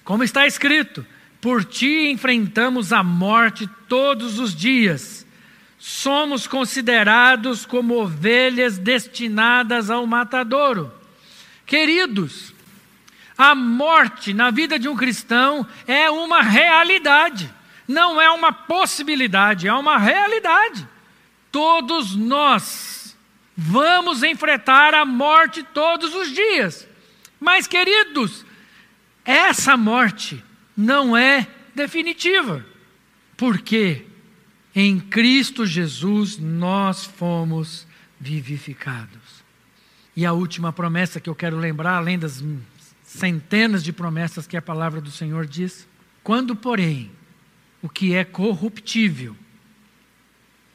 Como 0.03 0.23
está 0.23 0.47
escrito: 0.47 1.05
Por 1.39 1.63
ti 1.63 2.09
enfrentamos 2.09 2.91
a 2.91 3.03
morte 3.03 3.69
todos 3.87 4.39
os 4.39 4.55
dias, 4.55 5.23
somos 5.79 6.45
considerados 6.45 7.65
como 7.65 7.95
ovelhas 7.95 8.77
destinadas 8.77 9.89
ao 9.89 10.05
matadouro. 10.05 10.93
Queridos, 11.65 12.53
a 13.37 13.55
morte 13.55 14.33
na 14.33 14.51
vida 14.51 14.77
de 14.77 14.89
um 14.89 14.95
cristão 14.95 15.65
é 15.87 16.11
uma 16.11 16.41
realidade, 16.41 17.49
não 17.87 18.19
é 18.19 18.29
uma 18.29 18.51
possibilidade, 18.51 19.69
é 19.69 19.73
uma 19.73 19.97
realidade. 19.97 20.85
Todos 21.49 22.13
nós 22.13 23.17
vamos 23.55 24.21
enfrentar 24.21 24.93
a 24.93 25.05
morte 25.05 25.63
todos 25.63 26.13
os 26.13 26.31
dias. 26.31 26.85
Mas, 27.39 27.65
queridos, 27.67 28.45
essa 29.23 29.77
morte 29.77 30.43
não 30.75 31.15
é 31.15 31.47
definitiva. 31.73 32.65
Porque 33.37 34.05
em 34.81 34.97
Cristo 34.97 35.65
Jesus 35.65 36.37
nós 36.37 37.03
fomos 37.03 37.85
vivificados. 38.17 39.43
E 40.15 40.25
a 40.25 40.31
última 40.31 40.71
promessa 40.71 41.19
que 41.19 41.29
eu 41.29 41.35
quero 41.35 41.57
lembrar, 41.57 41.97
além 41.97 42.17
das 42.17 42.41
centenas 43.03 43.83
de 43.83 43.91
promessas 43.91 44.47
que 44.47 44.55
a 44.55 44.61
palavra 44.61 45.01
do 45.01 45.11
Senhor 45.11 45.45
diz: 45.45 45.85
quando, 46.23 46.55
porém, 46.55 47.11
o 47.81 47.89
que 47.89 48.13
é 48.13 48.23
corruptível, 48.23 49.35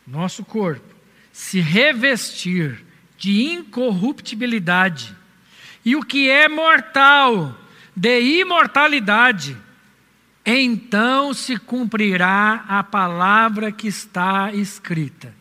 nosso 0.07 0.45
corpo, 0.45 0.95
se 1.33 1.61
revestir 1.61 2.85
de 3.17 3.43
incorruptibilidade, 3.43 5.17
e 5.83 5.97
o 5.97 6.03
que 6.03 6.29
é 6.29 6.47
mortal, 6.47 7.59
de 7.97 8.21
imortalidade, 8.21 9.57
então 10.44 11.33
se 11.33 11.57
cumprirá 11.57 12.64
a 12.68 12.83
palavra 12.83 13.72
que 13.72 13.88
está 13.88 14.52
escrita. 14.52 15.35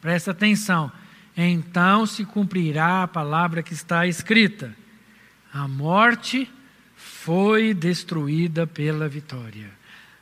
Presta 0.00 0.30
atenção. 0.30 0.92
então 1.36 2.06
se 2.06 2.24
cumprirá 2.24 3.02
a 3.02 3.08
palavra 3.08 3.62
que 3.62 3.72
está 3.72 4.06
escrita: 4.06 4.76
a 5.52 5.66
morte 5.66 6.50
foi 6.96 7.74
destruída 7.74 8.66
pela 8.66 9.08
vitória. 9.08 9.70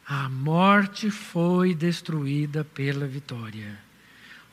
A 0.09 0.29
morte 0.29 1.11
foi 1.11 1.75
destruída 1.75 2.65
pela 2.65 3.07
vitória. 3.07 3.79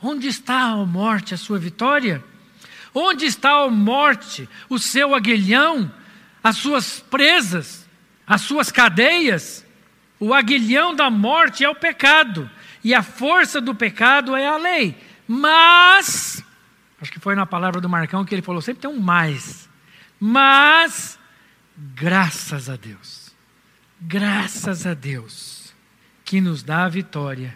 Onde 0.01 0.27
está 0.27 0.61
a 0.61 0.85
morte, 0.85 1.33
a 1.33 1.37
sua 1.37 1.59
vitória? 1.59 2.23
Onde 2.93 3.25
está 3.25 3.63
a 3.63 3.69
morte, 3.69 4.47
o 4.69 4.79
seu 4.79 5.13
aguilhão, 5.13 5.91
as 6.43 6.57
suas 6.57 6.99
presas, 6.99 7.87
as 8.25 8.41
suas 8.41 8.71
cadeias? 8.71 9.65
O 10.19 10.33
aguilhão 10.33 10.93
da 10.93 11.09
morte 11.09 11.63
é 11.63 11.69
o 11.69 11.75
pecado, 11.75 12.49
e 12.83 12.93
a 12.93 13.01
força 13.01 13.61
do 13.61 13.73
pecado 13.73 14.35
é 14.35 14.47
a 14.47 14.57
lei. 14.57 14.97
Mas, 15.27 16.43
acho 16.99 17.11
que 17.11 17.19
foi 17.19 17.35
na 17.35 17.45
palavra 17.45 17.79
do 17.79 17.87
Marcão 17.87 18.25
que 18.25 18.35
ele 18.35 18.41
falou, 18.41 18.61
sempre 18.61 18.81
tem 18.81 18.89
um 18.89 18.99
mais. 18.99 19.69
Mas, 20.19 21.17
graças 21.77 22.69
a 22.69 22.75
Deus, 22.75 23.33
graças 24.01 24.85
a 24.85 24.93
Deus, 24.93 25.73
que 26.25 26.41
nos 26.41 26.63
dá 26.63 26.85
a 26.85 26.89
vitória 26.89 27.55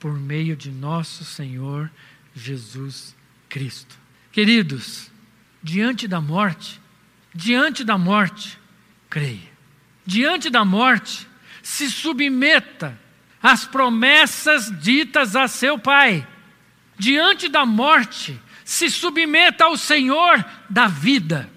por 0.00 0.18
meio 0.18 0.56
de 0.56 0.70
nosso 0.70 1.24
Senhor 1.24 1.90
Jesus 2.34 3.14
Cristo. 3.48 3.98
Queridos, 4.32 5.10
diante 5.62 6.08
da 6.08 6.20
morte, 6.20 6.80
diante 7.34 7.84
da 7.84 7.96
morte, 7.98 8.58
creia. 9.08 9.50
Diante 10.06 10.50
da 10.50 10.64
morte, 10.64 11.28
se 11.62 11.90
submeta 11.90 12.98
às 13.42 13.64
promessas 13.64 14.70
ditas 14.80 15.34
a 15.36 15.48
seu 15.48 15.78
Pai. 15.78 16.26
Diante 16.98 17.48
da 17.48 17.64
morte, 17.64 18.38
se 18.64 18.90
submeta 18.90 19.64
ao 19.64 19.76
Senhor 19.76 20.44
da 20.68 20.86
vida. 20.86 21.50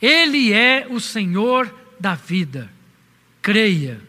Ele 0.00 0.52
é 0.52 0.86
o 0.88 1.00
Senhor 1.00 1.72
da 1.98 2.14
vida. 2.14 2.70
Creia 3.42 4.00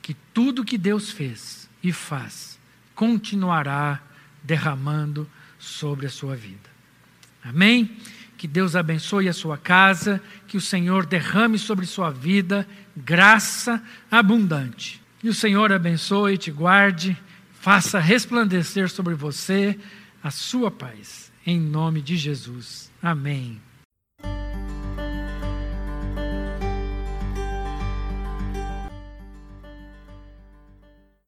que 0.00 0.14
tudo 0.32 0.64
que 0.64 0.78
Deus 0.78 1.10
fez 1.10 1.68
e 1.82 1.92
faz 1.92 2.58
continuará 2.94 4.00
derramando 4.42 5.28
sobre 5.58 6.06
a 6.06 6.10
sua 6.10 6.34
vida. 6.34 6.68
Amém? 7.44 7.96
Que 8.36 8.48
Deus 8.48 8.74
abençoe 8.74 9.28
a 9.28 9.32
sua 9.32 9.58
casa, 9.58 10.22
que 10.46 10.56
o 10.56 10.60
Senhor 10.60 11.04
derrame 11.04 11.58
sobre 11.58 11.84
sua 11.86 12.10
vida 12.10 12.66
graça 13.04 13.82
abundante. 14.10 15.02
E 15.22 15.28
o 15.28 15.34
Senhor 15.34 15.72
abençoe 15.72 16.38
te 16.38 16.50
guarde, 16.50 17.16
faça 17.60 17.98
resplandecer 17.98 18.88
sobre 18.88 19.14
você 19.14 19.78
a 20.22 20.30
sua 20.30 20.70
paz. 20.70 21.32
Em 21.46 21.58
nome 21.58 22.02
de 22.02 22.16
Jesus. 22.16 22.90
Amém. 23.02 23.60